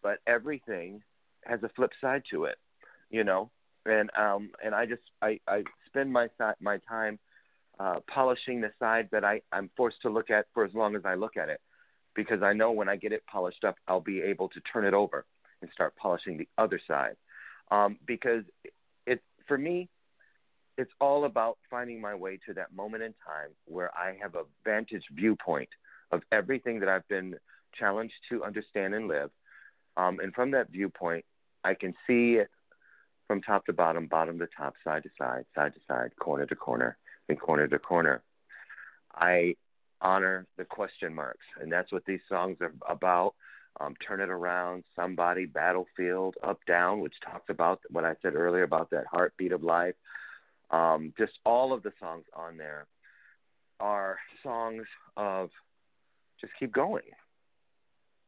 [0.03, 1.03] but everything
[1.45, 2.57] has a flip side to it,
[3.11, 3.51] you know.
[3.87, 6.29] And um, and I just I I spend my
[6.61, 7.19] my time
[7.79, 11.03] uh, polishing the side that I I'm forced to look at for as long as
[11.05, 11.61] I look at it,
[12.15, 14.95] because I know when I get it polished up, I'll be able to turn it
[14.95, 15.27] over
[15.61, 17.17] and start polishing the other side.
[17.71, 18.45] Um, because
[19.07, 19.89] it for me,
[20.77, 24.45] it's all about finding my way to that moment in time where I have a
[24.65, 25.69] vantage viewpoint
[26.11, 27.37] of everything that I've been
[27.79, 29.31] challenged to understand and live.
[29.97, 31.25] Um, and from that viewpoint,
[31.63, 32.51] I can see it
[33.27, 36.57] from top to bottom, bottom to top, side to side, side to side, corner to
[36.57, 36.97] corner,
[37.29, 38.23] and corner to corner.
[39.15, 39.57] I
[40.01, 43.35] honor the question marks, and that's what these songs are about.
[43.81, 48.63] Um, Turn It Around, Somebody, Battlefield, Up Down, which talks about what I said earlier
[48.63, 49.95] about that heartbeat of life.
[50.71, 52.87] Um, just all of the songs on there
[53.81, 54.85] are songs
[55.17, 55.51] of
[56.41, 57.03] just keep going.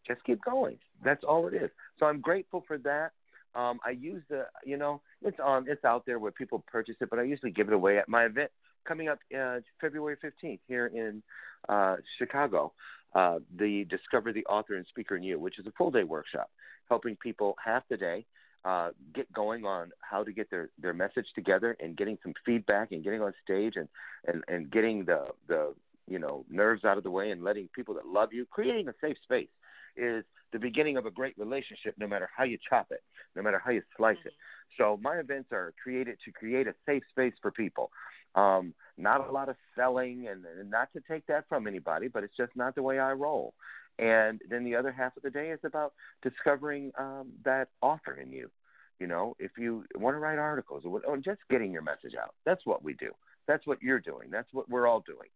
[0.07, 0.79] Just keep going.
[1.05, 1.71] That's all it is.
[1.99, 3.13] So I'm grateful for that.
[3.55, 7.09] Um, I use the, you know, it's on, it's out there where people purchase it,
[7.11, 8.51] but I usually give it away at my event
[8.87, 11.23] coming up uh, February 15th here in
[11.69, 12.73] uh, Chicago.
[13.15, 16.51] Uh, the Discover the Author and Speaker in You, which is a full day workshop,
[16.89, 18.27] helping people half the day
[18.67, 22.91] uh, get going on how to get their, their message together and getting some feedback
[22.91, 23.89] and getting on stage and,
[24.27, 25.73] and, and getting the, the
[26.09, 28.95] you know nerves out of the way and letting people that love you creating a
[29.01, 29.49] safe space
[29.97, 33.03] is the beginning of a great relationship no matter how you chop it
[33.37, 34.33] no matter how you slice it.
[34.79, 37.91] So my events are created to create a safe space for people.
[38.35, 42.25] Um, not a lot of selling and, and not to take that from anybody but
[42.25, 43.55] it's just not the way i roll
[43.99, 45.93] and then the other half of the day is about
[46.23, 48.51] discovering um, that author in you.
[48.99, 52.35] You know if you want to write articles or, or just getting your message out.
[52.45, 53.13] That's what we do.
[53.47, 54.31] That's what you're doing.
[54.31, 55.29] That's what we're all doing.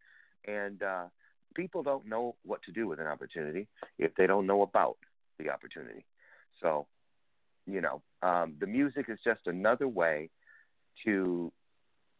[0.45, 1.05] And uh,
[1.55, 4.97] people don't know what to do with an opportunity if they don't know about
[5.39, 6.05] the opportunity.
[6.61, 6.87] So,
[7.65, 10.29] you know, um, the music is just another way
[11.05, 11.51] to,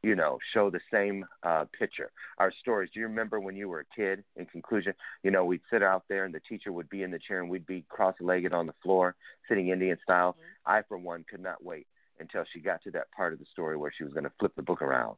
[0.03, 2.11] you know, show the same uh, picture.
[2.39, 2.89] Our stories.
[2.93, 4.23] Do you remember when you were a kid?
[4.35, 4.93] In conclusion,
[5.23, 7.49] you know, we'd sit out there and the teacher would be in the chair and
[7.49, 9.15] we'd be cross-legged on the floor,
[9.47, 10.33] sitting Indian style.
[10.33, 10.71] Mm-hmm.
[10.71, 11.87] I, for one, could not wait
[12.19, 14.53] until she got to that part of the story where she was going to flip
[14.55, 15.17] the book around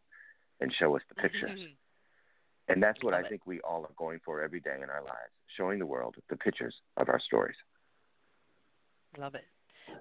[0.60, 1.60] and show us the pictures.
[2.70, 5.02] And that's what Love I think we all are going for every day in our
[5.02, 7.58] lives, showing the world the pictures of our stories.
[9.18, 9.44] Love it.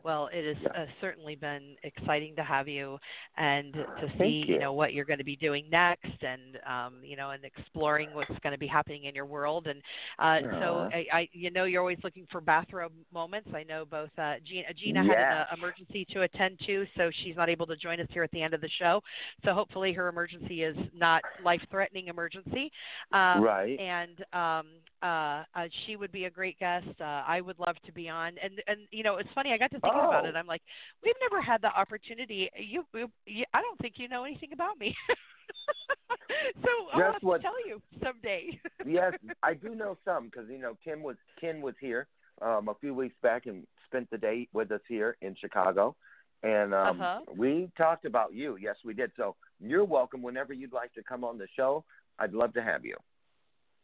[0.04, 0.82] Well, it has yeah.
[0.82, 2.98] uh, certainly been exciting to have you
[3.36, 4.54] and to see, you.
[4.54, 4.58] you.
[4.58, 8.30] know, what you're going to be doing next, and um, you know, and exploring what's
[8.42, 9.66] going to be happening in your world.
[9.66, 9.80] And
[10.18, 13.48] uh, so, I, I, you know, you're always looking for bathrobe moments.
[13.54, 15.14] I know both uh, Gina, Gina yes.
[15.16, 18.22] had an uh, emergency to attend to, so she's not able to join us here
[18.22, 19.02] at the end of the show.
[19.44, 22.70] So hopefully, her emergency is not life-threatening emergency.
[23.12, 23.78] Um, right.
[23.78, 24.66] And um,
[25.02, 26.86] uh, uh, she would be a great guest.
[27.00, 28.34] Uh, I would love to be on.
[28.42, 29.52] And and you know, it's funny.
[29.52, 30.08] I got to thinking oh.
[30.08, 30.36] about it.
[30.36, 30.62] I'm like,
[31.04, 32.50] we've never had the opportunity.
[32.56, 32.84] You,
[33.26, 34.94] you I don't think you know anything about me.
[36.62, 38.60] so I'll Just have what, to tell you someday.
[38.86, 39.12] yes,
[39.42, 42.06] I do know some because you know Kim was Ken was here
[42.40, 45.94] um, a few weeks back and spent the day with us here in Chicago,
[46.42, 47.20] and um, uh-huh.
[47.36, 48.56] we talked about you.
[48.60, 49.12] Yes, we did.
[49.16, 51.84] So you're welcome whenever you'd like to come on the show.
[52.18, 52.96] I'd love to have you.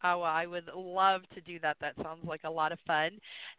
[0.04, 1.76] Oh, I would love to do that.
[1.80, 3.10] That sounds like a lot of fun,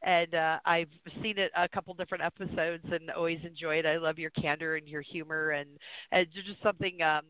[0.03, 0.89] and uh, I've
[1.21, 3.85] seen it a couple different episodes and always enjoyed.
[3.85, 5.69] I love your candor and your humor, and,
[6.11, 7.21] and just something um,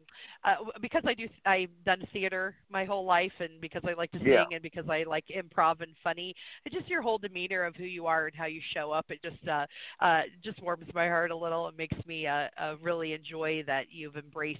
[0.43, 1.27] uh, because I do.
[1.45, 4.45] I've done theater my whole life, and because I like to sing, yeah.
[4.51, 6.35] and because I like improv and funny.
[6.65, 9.07] It's just your whole demeanor of who you are and how you show up.
[9.09, 9.65] It just uh,
[9.99, 11.67] uh, just warms my heart a little.
[11.67, 14.59] It makes me uh, uh, really enjoy that you've embraced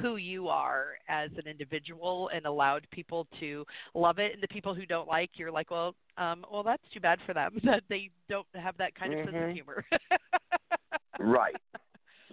[0.00, 3.64] who you are as an individual and allowed people to
[3.94, 7.00] love it, and the people who don't like, you're like, well, um, well, that's too
[7.00, 9.20] bad for them that they don't have that kind mm-hmm.
[9.20, 9.52] of sense of mm-hmm.
[9.52, 9.84] humor.
[11.20, 11.56] right.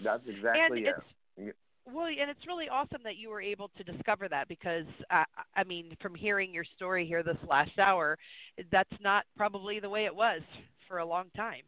[0.03, 0.95] That's exactly and it.
[1.38, 1.58] It's,
[1.91, 5.24] well, and it's really awesome that you were able to discover that because, uh,
[5.55, 8.18] I mean, from hearing your story here this last hour,
[8.72, 10.41] that's not probably the way it was
[10.88, 11.64] for a long time.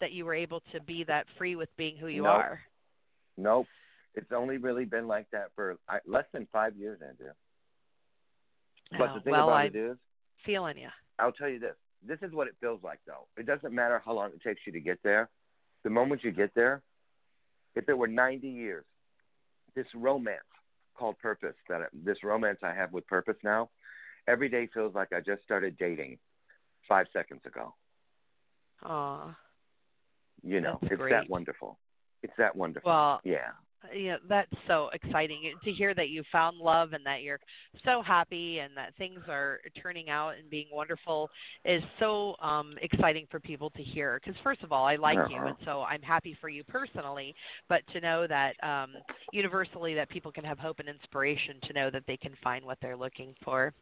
[0.00, 2.32] That you were able to be that free with being who you nope.
[2.32, 2.60] are.
[3.36, 3.66] Nope.
[4.14, 7.34] It's only really been like that for less than five years, Andrea.
[8.98, 9.96] But the thing well, about I'm it is,
[10.44, 10.88] feeling you.
[11.18, 11.74] I'll tell you this.
[12.06, 13.26] This is what it feels like, though.
[13.36, 15.30] It doesn't matter how long it takes you to get there.
[15.84, 16.82] The moment you get there,
[17.74, 18.84] if it were 90 years,
[19.74, 20.40] this romance
[20.96, 23.70] called purpose, that this romance I have with purpose now,
[24.28, 26.18] every day feels like I just started dating
[26.88, 27.74] five seconds ago.
[28.84, 29.36] Aw.
[30.42, 31.12] You know, it's great.
[31.12, 31.78] that wonderful.
[32.22, 32.90] It's that wonderful.
[32.90, 33.52] Well, yeah.
[33.92, 37.40] You know that's so exciting to hear that you found love and that you're
[37.84, 41.30] so happy and that things are turning out and being wonderful
[41.64, 45.36] is so um exciting for people to hear because first of all I like you
[45.36, 45.48] Uh-huh.
[45.48, 47.34] and so I'm happy for you personally
[47.68, 51.90] but to know that um universally that people can have hope and inspiration to know
[51.90, 53.72] that they can find what they're looking for.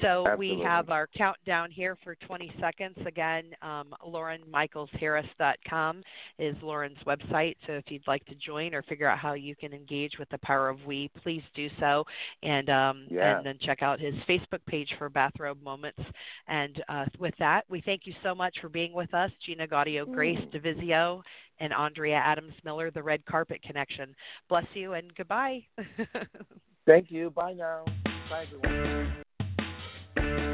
[0.00, 6.02] So we have our countdown here for 20 seconds again um lorenmichaelsharris.com
[6.38, 7.56] is Loren's website.
[7.66, 10.38] So if you'd like to join or figure out how you can engage with the
[10.38, 12.04] power of we, please do so.
[12.42, 13.36] And um, Yeah.
[13.38, 16.00] and then check out his Facebook page for Bathrobe Moments.
[16.48, 20.10] And uh, with that, we thank you so much for being with us, Gina Gaudio,
[20.12, 20.52] Graves Mm.
[20.52, 21.22] Duvisio,
[21.60, 24.14] and Andrea Adams Miller, the Red Carpet Connection.
[24.48, 25.62] Bless you and goodbye.
[26.86, 27.30] Thank you.
[27.30, 27.84] Bye now.
[28.28, 28.46] Bye
[30.16, 30.53] everyone.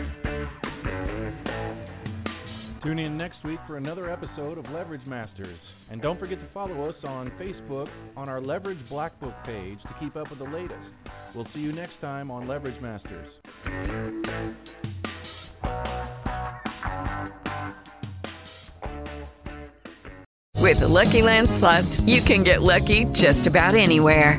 [2.82, 5.58] Tune in next week for another episode of Leverage Masters.
[5.90, 9.94] And don't forget to follow us on Facebook on our Leverage Black Book page to
[10.00, 10.80] keep up with the latest.
[11.34, 13.28] We'll see you next time on Leverage Masters.
[20.56, 24.38] With the Lucky Land slots, you can get lucky just about anywhere.